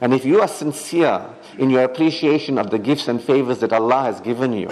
And 0.00 0.12
if 0.12 0.24
you 0.24 0.40
are 0.40 0.48
sincere 0.48 1.24
in 1.58 1.70
your 1.70 1.84
appreciation 1.84 2.58
of 2.58 2.70
the 2.70 2.78
gifts 2.78 3.06
and 3.08 3.22
favors 3.22 3.58
that 3.60 3.72
Allah 3.72 4.02
has 4.02 4.20
given 4.20 4.52
you, 4.52 4.68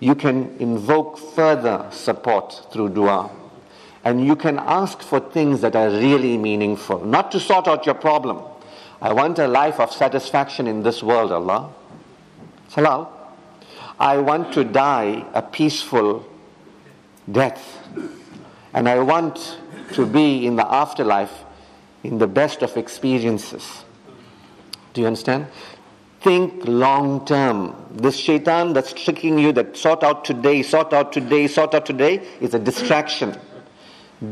you 0.00 0.14
can 0.14 0.56
invoke 0.58 1.18
further 1.18 1.86
support 1.90 2.66
through 2.72 2.90
dua. 2.90 3.30
And 4.04 4.26
you 4.26 4.36
can 4.36 4.58
ask 4.58 5.00
for 5.00 5.20
things 5.20 5.60
that 5.60 5.76
are 5.76 5.88
really 5.88 6.36
meaningful, 6.36 7.04
not 7.04 7.30
to 7.32 7.40
sort 7.40 7.68
out 7.68 7.86
your 7.86 7.94
problem. 7.94 8.42
I 9.00 9.12
want 9.12 9.38
a 9.38 9.46
life 9.46 9.78
of 9.78 9.92
satisfaction 9.92 10.66
in 10.66 10.82
this 10.82 11.02
world, 11.02 11.30
Allah. 11.30 11.70
Salam. 12.68 13.06
I 14.02 14.16
want 14.18 14.52
to 14.54 14.64
die 14.64 15.24
a 15.32 15.40
peaceful 15.40 16.26
death. 17.30 17.78
And 18.74 18.88
I 18.88 18.98
want 18.98 19.58
to 19.92 20.04
be 20.04 20.44
in 20.44 20.56
the 20.56 20.66
afterlife 20.66 21.44
in 22.02 22.18
the 22.18 22.26
best 22.26 22.62
of 22.62 22.76
experiences. 22.76 23.84
Do 24.92 25.02
you 25.02 25.06
understand? 25.06 25.46
Think 26.20 26.64
long 26.66 27.24
term. 27.26 27.76
This 27.92 28.16
shaitan 28.16 28.72
that's 28.72 28.92
tricking 28.92 29.38
you 29.38 29.52
that 29.52 29.76
sort 29.76 30.02
out 30.02 30.24
today, 30.24 30.64
sort 30.64 30.92
out 30.92 31.12
today, 31.12 31.46
sort 31.46 31.72
out 31.72 31.86
today 31.86 32.26
is 32.40 32.54
a 32.54 32.58
distraction. 32.58 33.38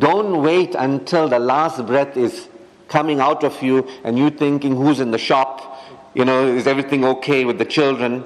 Don't 0.00 0.42
wait 0.42 0.74
until 0.74 1.28
the 1.28 1.38
last 1.38 1.86
breath 1.86 2.16
is 2.16 2.48
coming 2.88 3.20
out 3.20 3.44
of 3.44 3.62
you 3.62 3.88
and 4.02 4.18
you 4.18 4.30
thinking 4.30 4.74
who's 4.74 4.98
in 4.98 5.12
the 5.12 5.18
shop, 5.18 5.80
you 6.14 6.24
know, 6.24 6.48
is 6.48 6.66
everything 6.66 7.04
okay 7.04 7.44
with 7.44 7.58
the 7.58 7.64
children? 7.64 8.24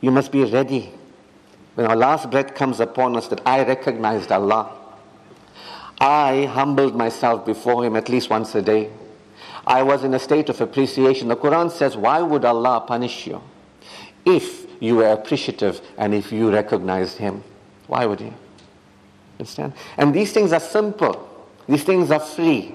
You 0.00 0.10
must 0.10 0.32
be 0.32 0.44
ready. 0.44 0.92
When 1.74 1.86
our 1.86 1.96
last 1.96 2.30
breath 2.30 2.54
comes 2.54 2.80
upon 2.80 3.16
us 3.16 3.28
that 3.28 3.40
I 3.46 3.64
recognized 3.64 4.32
Allah. 4.32 4.76
I 6.00 6.46
humbled 6.46 6.96
myself 6.96 7.44
before 7.44 7.84
Him 7.84 7.96
at 7.96 8.08
least 8.08 8.30
once 8.30 8.54
a 8.54 8.62
day. 8.62 8.90
I 9.66 9.82
was 9.82 10.02
in 10.02 10.14
a 10.14 10.18
state 10.18 10.48
of 10.48 10.60
appreciation. 10.60 11.28
The 11.28 11.36
Quran 11.36 11.70
says, 11.70 11.96
Why 11.96 12.22
would 12.22 12.44
Allah 12.44 12.84
punish 12.86 13.26
you 13.26 13.42
if 14.24 14.66
you 14.80 14.96
were 14.96 15.12
appreciative 15.12 15.80
and 15.98 16.14
if 16.14 16.32
you 16.32 16.50
recognized 16.50 17.18
Him? 17.18 17.44
Why 17.86 18.06
would 18.06 18.20
He? 18.20 18.32
Understand? 19.38 19.74
And 19.98 20.14
these 20.14 20.32
things 20.32 20.52
are 20.52 20.60
simple, 20.60 21.46
these 21.68 21.84
things 21.84 22.10
are 22.10 22.20
free. 22.20 22.74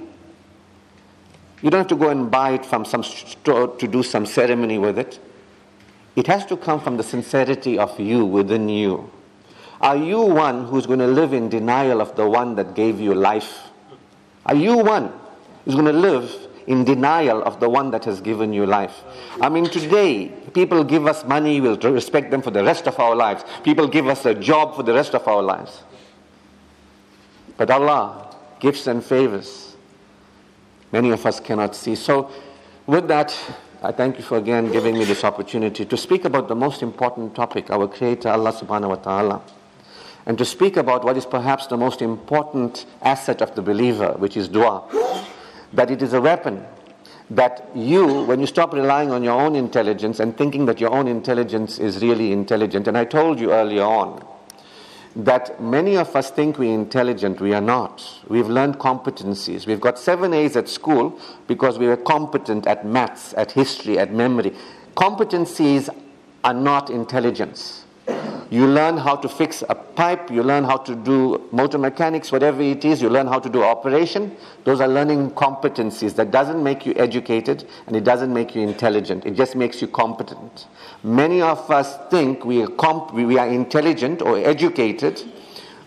You 1.61 1.71
don't 1.71 1.79
have 1.79 1.87
to 1.87 1.95
go 1.95 2.09
and 2.09 2.29
buy 2.29 2.51
it 2.51 2.65
from 2.65 2.85
some 2.85 3.01
store 3.01 3.69
to 3.77 3.87
do 3.87 4.03
some 4.03 4.27
ceremony 4.27 4.77
with 4.77 4.99
it. 4.99 5.19
It 6.15 6.27
has 6.27 6.45
to 6.47 6.57
come 6.57 6.79
from 6.79 6.97
the 6.97 7.03
sincerity 7.03 7.77
of 7.77 7.99
you 7.99 8.25
within 8.25 8.69
you. 8.69 9.11
Are 9.81 9.97
you 9.97 10.21
one 10.21 10.65
who's 10.65 10.85
going 10.85 10.99
to 10.99 11.07
live 11.07 11.33
in 11.33 11.49
denial 11.49 12.01
of 12.01 12.15
the 12.15 12.27
one 12.27 12.55
that 12.55 12.75
gave 12.75 12.99
you 12.99 13.13
life? 13.13 13.69
Are 14.45 14.55
you 14.55 14.77
one 14.77 15.11
who's 15.65 15.75
going 15.75 15.85
to 15.85 15.93
live 15.93 16.45
in 16.67 16.83
denial 16.83 17.43
of 17.43 17.59
the 17.59 17.69
one 17.69 17.91
that 17.91 18.05
has 18.05 18.21
given 18.21 18.51
you 18.53 18.65
life. 18.65 19.03
I 19.41 19.49
mean, 19.49 19.69
today, 19.69 20.27
people 20.53 20.83
give 20.83 21.05
us 21.05 21.23
money, 21.25 21.61
we'll 21.61 21.77
respect 21.77 22.31
them 22.31 22.41
for 22.41 22.51
the 22.51 22.63
rest 22.63 22.87
of 22.87 22.99
our 22.99 23.15
lives. 23.15 23.43
People 23.63 23.87
give 23.87 24.07
us 24.07 24.25
a 24.25 24.33
job 24.33 24.75
for 24.75 24.83
the 24.83 24.93
rest 24.93 25.13
of 25.13 25.27
our 25.27 25.43
lives. 25.43 25.83
But 27.57 27.69
Allah, 27.69 28.35
gifts 28.59 28.87
and 28.87 29.03
favors, 29.03 29.75
many 30.91 31.11
of 31.11 31.25
us 31.25 31.39
cannot 31.39 31.75
see. 31.75 31.95
So, 31.95 32.31
with 32.87 33.07
that, 33.07 33.37
I 33.85 33.91
thank 33.91 34.17
you 34.17 34.23
for 34.23 34.39
again 34.39 34.71
giving 34.71 34.97
me 34.97 35.05
this 35.05 35.23
opportunity 35.23 35.85
to 35.85 35.95
speak 35.95 36.25
about 36.25 36.47
the 36.47 36.55
most 36.55 36.81
important 36.81 37.35
topic, 37.35 37.69
our 37.69 37.87
Creator, 37.87 38.29
Allah 38.29 38.51
subhanahu 38.51 38.89
wa 38.89 38.95
ta'ala. 38.95 39.41
And 40.25 40.39
to 40.39 40.45
speak 40.45 40.75
about 40.75 41.05
what 41.05 41.17
is 41.17 41.25
perhaps 41.27 41.67
the 41.67 41.77
most 41.77 42.01
important 42.01 42.87
asset 43.03 43.43
of 43.43 43.53
the 43.53 43.61
believer, 43.61 44.13
which 44.17 44.37
is 44.37 44.47
dua 44.47 44.81
that 45.73 45.91
it 45.91 46.01
is 46.01 46.13
a 46.13 46.21
weapon 46.21 46.65
that 47.29 47.69
you, 47.75 48.23
when 48.23 48.39
you 48.39 48.47
stop 48.47 48.73
relying 48.73 49.11
on 49.11 49.23
your 49.23 49.39
own 49.39 49.55
intelligence 49.55 50.19
and 50.19 50.35
thinking 50.35 50.65
that 50.65 50.81
your 50.81 50.91
own 50.91 51.07
intelligence 51.07 51.77
is 51.77 52.01
really 52.01 52.31
intelligent, 52.31 52.87
and 52.87 52.97
I 52.97 53.05
told 53.05 53.39
you 53.39 53.51
earlier 53.51 53.83
on 53.83 54.25
that 55.15 55.61
many 55.61 55.95
of 55.95 56.13
us 56.15 56.29
think 56.29 56.57
we're 56.57 56.73
intelligent, 56.73 57.39
we 57.39 57.53
are 57.53 57.61
not. 57.61 58.03
We've 58.27 58.49
learned 58.49 58.79
competencies. 58.79 59.65
We've 59.65 59.79
got 59.79 59.97
seven 59.97 60.33
A's 60.33 60.57
at 60.57 60.67
school 60.67 61.19
because 61.47 61.79
we 61.79 61.87
were 61.87 61.97
competent 61.97 62.67
at 62.67 62.85
maths, 62.85 63.33
at 63.35 63.51
history, 63.53 63.97
at 63.97 64.11
memory. 64.11 64.53
Competencies 64.97 65.89
are 66.43 66.53
not 66.53 66.89
intelligence. 66.89 67.84
You 68.51 68.67
learn 68.67 68.97
how 68.97 69.15
to 69.15 69.27
fix 69.27 69.63
a 69.67 69.75
pipe, 69.75 70.29
you 70.29 70.43
learn 70.43 70.63
how 70.63 70.77
to 70.77 70.95
do 70.95 71.47
motor 71.51 71.77
mechanics, 71.77 72.31
whatever 72.31 72.61
it 72.61 72.85
is, 72.85 73.01
you 73.01 73.09
learn 73.09 73.27
how 73.27 73.39
to 73.39 73.49
do 73.49 73.63
operation. 73.63 74.35
Those 74.65 74.81
are 74.81 74.87
learning 74.87 75.31
competencies. 75.31 76.15
That 76.15 76.31
doesn't 76.31 76.61
make 76.61 76.85
you 76.85 76.93
educated 76.95 77.67
and 77.87 77.95
it 77.95 78.03
doesn't 78.03 78.31
make 78.31 78.55
you 78.55 78.61
intelligent. 78.61 79.25
It 79.25 79.35
just 79.35 79.55
makes 79.55 79.81
you 79.81 79.87
competent. 79.87 80.67
Many 81.03 81.41
of 81.41 81.69
us 81.71 81.97
think 82.11 82.45
we 82.45 82.63
are, 82.63 82.67
comp- 82.67 83.13
we 83.13 83.37
are 83.37 83.47
intelligent 83.47 84.21
or 84.21 84.37
educated 84.37 85.23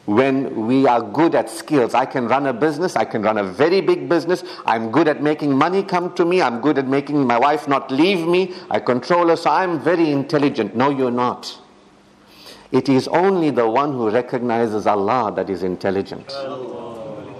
when 0.06 0.66
we 0.66 0.86
are 0.86 1.02
good 1.02 1.34
at 1.34 1.50
skills. 1.50 1.92
I 1.94 2.06
can 2.06 2.26
run 2.26 2.46
a 2.46 2.52
business, 2.52 2.96
I 2.96 3.04
can 3.04 3.22
run 3.22 3.36
a 3.38 3.44
very 3.44 3.82
big 3.82 4.08
business, 4.08 4.42
I'm 4.64 4.90
good 4.90 5.06
at 5.06 5.22
making 5.22 5.52
money 5.52 5.82
come 5.82 6.14
to 6.14 6.24
me, 6.24 6.40
I'm 6.40 6.62
good 6.62 6.78
at 6.78 6.88
making 6.88 7.26
my 7.26 7.38
wife 7.38 7.68
not 7.68 7.90
leave 7.90 8.26
me, 8.26 8.54
I 8.70 8.80
control 8.80 9.28
her, 9.28 9.36
so 9.36 9.50
I'm 9.50 9.78
very 9.78 10.10
intelligent. 10.10 10.74
No, 10.74 10.88
you're 10.88 11.10
not. 11.10 11.58
It 12.70 12.88
is 12.88 13.08
only 13.08 13.50
the 13.50 13.68
one 13.68 13.92
who 13.92 14.10
recognizes 14.10 14.86
Allah 14.86 15.32
that 15.34 15.48
is 15.48 15.62
intelligent. 15.62 16.30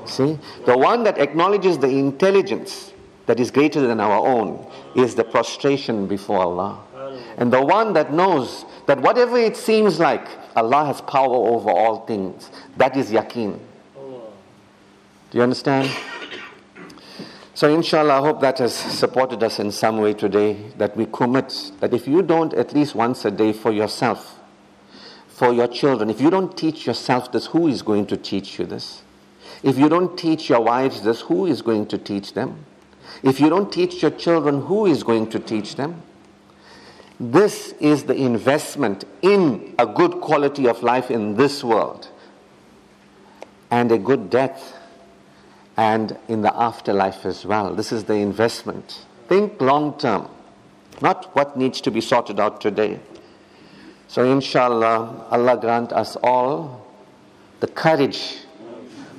See? 0.06 0.38
The 0.64 0.76
one 0.76 1.04
that 1.04 1.18
acknowledges 1.18 1.78
the 1.78 1.88
intelligence 1.88 2.92
that 3.26 3.38
is 3.38 3.50
greater 3.50 3.86
than 3.86 4.00
our 4.00 4.26
own 4.26 4.66
is 4.96 5.14
the 5.14 5.24
prostration 5.24 6.06
before 6.06 6.38
Allah. 6.38 6.80
And 7.36 7.52
the 7.52 7.62
one 7.62 7.92
that 7.92 8.12
knows 8.12 8.64
that 8.86 9.00
whatever 9.00 9.36
it 9.36 9.56
seems 9.56 10.00
like, 10.00 10.26
Allah 10.56 10.86
has 10.86 11.00
power 11.02 11.34
over 11.34 11.70
all 11.70 12.06
things. 12.06 12.50
That 12.78 12.96
is 12.96 13.10
yaqeen. 13.10 13.58
Do 15.30 15.36
you 15.36 15.42
understand? 15.42 15.90
So, 17.54 17.74
inshallah, 17.74 18.14
I 18.14 18.20
hope 18.20 18.40
that 18.40 18.58
has 18.58 18.74
supported 18.74 19.42
us 19.42 19.58
in 19.58 19.72
some 19.72 19.98
way 19.98 20.14
today. 20.14 20.54
That 20.78 20.96
we 20.96 21.06
commit 21.06 21.72
that 21.80 21.92
if 21.92 22.08
you 22.08 22.22
don't 22.22 22.54
at 22.54 22.72
least 22.72 22.94
once 22.94 23.24
a 23.24 23.30
day 23.30 23.52
for 23.52 23.72
yourself, 23.72 24.37
for 25.38 25.52
your 25.52 25.68
children. 25.68 26.10
If 26.10 26.20
you 26.20 26.30
don't 26.30 26.58
teach 26.58 26.84
yourself 26.84 27.30
this, 27.30 27.46
who 27.46 27.68
is 27.68 27.82
going 27.82 28.06
to 28.06 28.16
teach 28.16 28.58
you 28.58 28.66
this? 28.66 29.02
If 29.62 29.78
you 29.78 29.88
don't 29.88 30.18
teach 30.18 30.48
your 30.48 30.60
wives 30.60 31.02
this, 31.02 31.20
who 31.20 31.46
is 31.46 31.62
going 31.62 31.86
to 31.86 31.98
teach 31.98 32.34
them? 32.34 32.64
If 33.22 33.38
you 33.38 33.48
don't 33.48 33.72
teach 33.72 34.02
your 34.02 34.10
children, 34.10 34.62
who 34.62 34.86
is 34.86 35.04
going 35.04 35.30
to 35.30 35.38
teach 35.38 35.76
them? 35.76 36.02
This 37.20 37.72
is 37.78 38.04
the 38.04 38.16
investment 38.16 39.04
in 39.22 39.76
a 39.78 39.86
good 39.86 40.20
quality 40.20 40.66
of 40.66 40.82
life 40.82 41.08
in 41.08 41.36
this 41.36 41.62
world 41.62 42.08
and 43.70 43.92
a 43.92 43.98
good 43.98 44.30
death 44.30 44.76
and 45.76 46.18
in 46.26 46.42
the 46.42 46.54
afterlife 46.56 47.24
as 47.24 47.46
well. 47.46 47.74
This 47.74 47.92
is 47.92 48.04
the 48.04 48.14
investment. 48.14 49.06
Think 49.28 49.60
long 49.60 49.96
term, 49.98 50.28
not 51.00 51.34
what 51.36 51.56
needs 51.56 51.80
to 51.82 51.92
be 51.92 52.00
sorted 52.00 52.40
out 52.40 52.60
today. 52.60 52.98
So, 54.08 54.24
inshallah, 54.24 55.26
Allah 55.30 55.58
grant 55.60 55.92
us 55.92 56.16
all 56.22 56.86
the 57.60 57.66
courage 57.66 58.38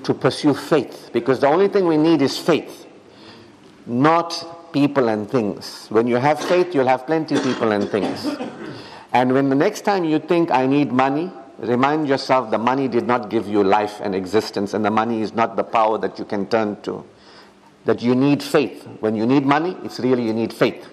to 0.04 0.14
pursue 0.16 0.56
faith 0.56 1.12
because 1.14 1.40
the 1.40 1.48
only 1.48 1.68
thing 1.68 1.86
we 1.86 1.96
need 1.96 2.24
is 2.24 2.40
faith, 2.40 2.88
not 3.86 4.74
people 4.74 5.10
and 5.10 5.30
things. 5.30 5.88
When 5.90 6.08
you 6.08 6.16
have 6.16 6.40
faith, 6.40 6.74
you'll 6.74 6.88
have 6.88 7.06
plenty 7.06 7.36
of 7.36 7.44
people 7.44 7.72
and 7.72 7.88
things. 7.90 8.28
And 9.14 9.34
when 9.34 9.50
the 9.50 9.56
next 9.56 9.82
time 9.82 10.06
you 10.06 10.18
think, 10.18 10.50
I 10.50 10.66
need 10.66 10.92
money, 10.92 11.32
remind 11.60 12.08
yourself 12.08 12.50
the 12.50 12.58
money 12.58 12.88
did 12.88 13.06
not 13.06 13.30
give 13.30 13.48
you 13.48 13.64
life 13.64 14.00
and 14.02 14.16
existence, 14.16 14.74
and 14.74 14.84
the 14.84 14.92
money 14.92 15.22
is 15.22 15.34
not 15.34 15.56
the 15.56 15.64
power 15.64 16.00
that 16.00 16.18
you 16.18 16.26
can 16.26 16.48
turn 16.48 16.82
to. 16.82 17.06
That 17.86 18.02
you 18.02 18.16
need 18.16 18.42
faith. 18.42 18.86
When 19.02 19.16
you 19.16 19.28
need 19.28 19.46
money, 19.46 19.78
it's 19.84 20.00
really 20.00 20.24
you 20.24 20.34
need 20.34 20.52
faith. 20.52 20.84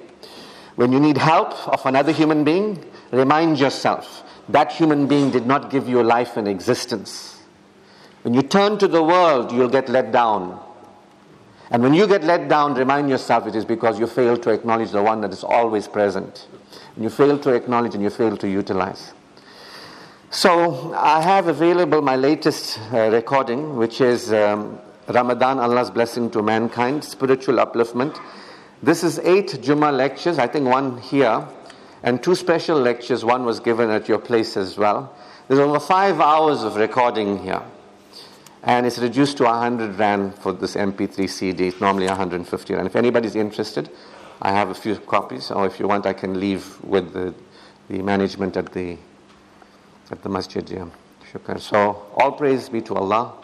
When 0.77 0.93
you 0.93 1.01
need 1.01 1.17
help 1.17 1.67
of 1.69 1.85
another 1.87 2.13
human 2.13 2.45
being, 2.45 2.85
remind 3.11 3.59
yourself 3.59 4.23
that 4.49 4.73
human 4.73 5.07
being 5.07 5.31
did 5.31 5.47
not 5.47 5.71
give 5.71 5.89
you 5.89 6.03
life 6.03 6.37
and 6.37 6.47
existence. 6.47 7.43
When 8.23 8.35
you 8.35 8.43
turn 8.43 8.79
to 8.79 8.89
the 8.89 9.03
world, 9.03 9.53
you'll 9.53 9.69
get 9.69 9.89
let 9.89 10.13
down. 10.13 10.61
And 11.71 11.83
when 11.83 11.95
you 11.95 12.07
get 12.07 12.23
let 12.23 12.49
down, 12.49 12.75
remind 12.75 13.09
yourself 13.09 13.47
it 13.47 13.57
is 13.57 13.65
because 13.65 13.99
you 13.99 14.07
fail 14.07 14.37
to 14.37 14.51
acknowledge 14.51 14.93
the 14.93 15.03
one 15.03 15.21
that 15.23 15.33
is 15.33 15.43
always 15.43 15.89
present. 15.89 16.47
And 16.95 17.05
you 17.05 17.11
fail 17.11 17.39
to 17.39 17.51
acknowledge 17.55 17.95
and 17.95 18.03
you 18.03 18.11
fail 18.11 18.37
to 18.37 18.49
utilize. 18.49 19.13
So 20.31 20.93
I 20.95 21.23
have 21.23 21.47
available 21.49 22.03
my 22.03 22.17
latest 22.17 22.79
uh, 22.93 23.11
recording, 23.11 23.77
which 23.77 24.01
is 24.01 24.33
um, 24.33 24.79
Ramadan, 25.09 25.59
Allah's 25.59 25.91
blessing 25.91 26.31
to 26.31 26.43
mankind, 26.43 27.05
spiritual 27.05 27.57
upliftment. 27.57 28.21
This 28.83 29.03
is 29.05 29.19
eight 29.21 29.61
Juma 29.63 29.91
lectures, 29.93 30.39
I 30.39 30.47
think 30.47 30.69
one 30.69 30.99
here, 30.99 31.47
and 32.07 32.23
two 32.23 32.37
special 32.37 32.79
lectures. 32.79 33.25
One 33.25 33.45
was 33.45 33.61
given 33.61 33.91
at 33.91 34.09
your 34.09 34.21
place 34.21 34.57
as 34.57 34.79
well. 34.79 35.15
There's 35.49 35.61
over 35.61 35.81
five 35.81 36.21
hours 36.21 36.63
of 36.63 36.77
recording 36.77 37.43
here. 37.43 37.63
And 38.63 38.87
it's 38.87 38.99
reduced 38.99 39.37
to 39.39 39.45
100 39.45 39.99
Rand 39.99 40.37
for 40.37 40.53
this 40.53 40.77
MP3 40.77 41.29
CD. 41.29 41.69
It's 41.69 41.81
normally 41.81 42.07
150 42.07 42.75
Rand. 42.75 42.87
If 42.87 42.97
anybody's 42.97 43.35
interested, 43.35 43.91
I 44.41 44.53
have 44.53 44.71
a 44.71 44.75
few 44.75 44.97
copies, 44.97 45.51
or 45.51 45.67
if 45.67 45.81
you 45.81 45.89
want, 45.89 46.07
I 46.07 46.13
can 46.13 46.39
leave 46.39 46.81
with 46.83 47.13
the, 47.13 47.35
the 47.89 48.03
management 48.03 48.57
at 48.57 48.73
the, 48.73 48.97
at 50.11 50.23
the 50.23 50.29
masjid. 50.29 50.69
Yeah. 50.69 50.87
So, 51.59 52.07
all 52.17 52.33
praise 52.33 52.69
be 52.69 52.81
to 52.83 52.95
Allah. 52.95 53.35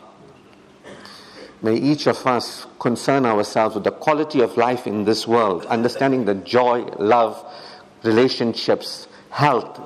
May 1.62 1.76
each 1.76 2.06
of 2.06 2.24
us 2.26 2.66
concern 2.78 3.26
ourselves 3.26 3.74
with 3.74 3.84
the 3.84 3.90
quality 3.90 4.40
of 4.40 4.56
life 4.56 4.86
in 4.86 5.04
this 5.04 5.26
world, 5.26 5.66
understanding 5.66 6.24
the 6.24 6.34
joy, 6.34 6.82
love, 6.98 7.44
relationships, 8.02 9.06
health 9.30 9.80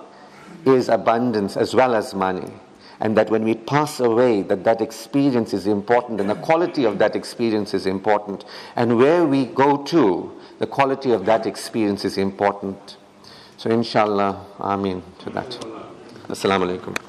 is 0.65 0.89
abundance 0.89 1.57
as 1.57 1.75
well 1.75 1.95
as 1.95 2.15
money. 2.15 2.53
And 2.99 3.17
that 3.19 3.31
when 3.31 3.45
we 3.45 3.55
pass 3.55 4.01
away 4.01 4.43
that 4.43 4.65
that 4.65 4.81
experience 4.81 5.53
is 5.53 5.67
important 5.67 6.21
and 6.21 6.31
the 6.31 6.35
quality 6.35 6.85
of 6.85 6.99
that 6.99 7.15
experience 7.15 7.75
is 7.75 7.87
important. 7.87 8.45
And 8.75 8.97
where 8.97 9.25
we 9.27 9.47
go 9.47 9.83
to 9.85 10.33
the 10.59 10.67
quality 10.67 11.13
of 11.13 11.27
that 11.27 11.47
experience 11.47 12.05
is 12.05 12.17
important. 12.17 12.97
So 13.59 13.71
inshallah 13.71 14.47
ameen 14.59 15.03
to 15.21 15.31
that. 15.31 15.51
Assalamu 16.29 16.79
alaikum 16.79 17.06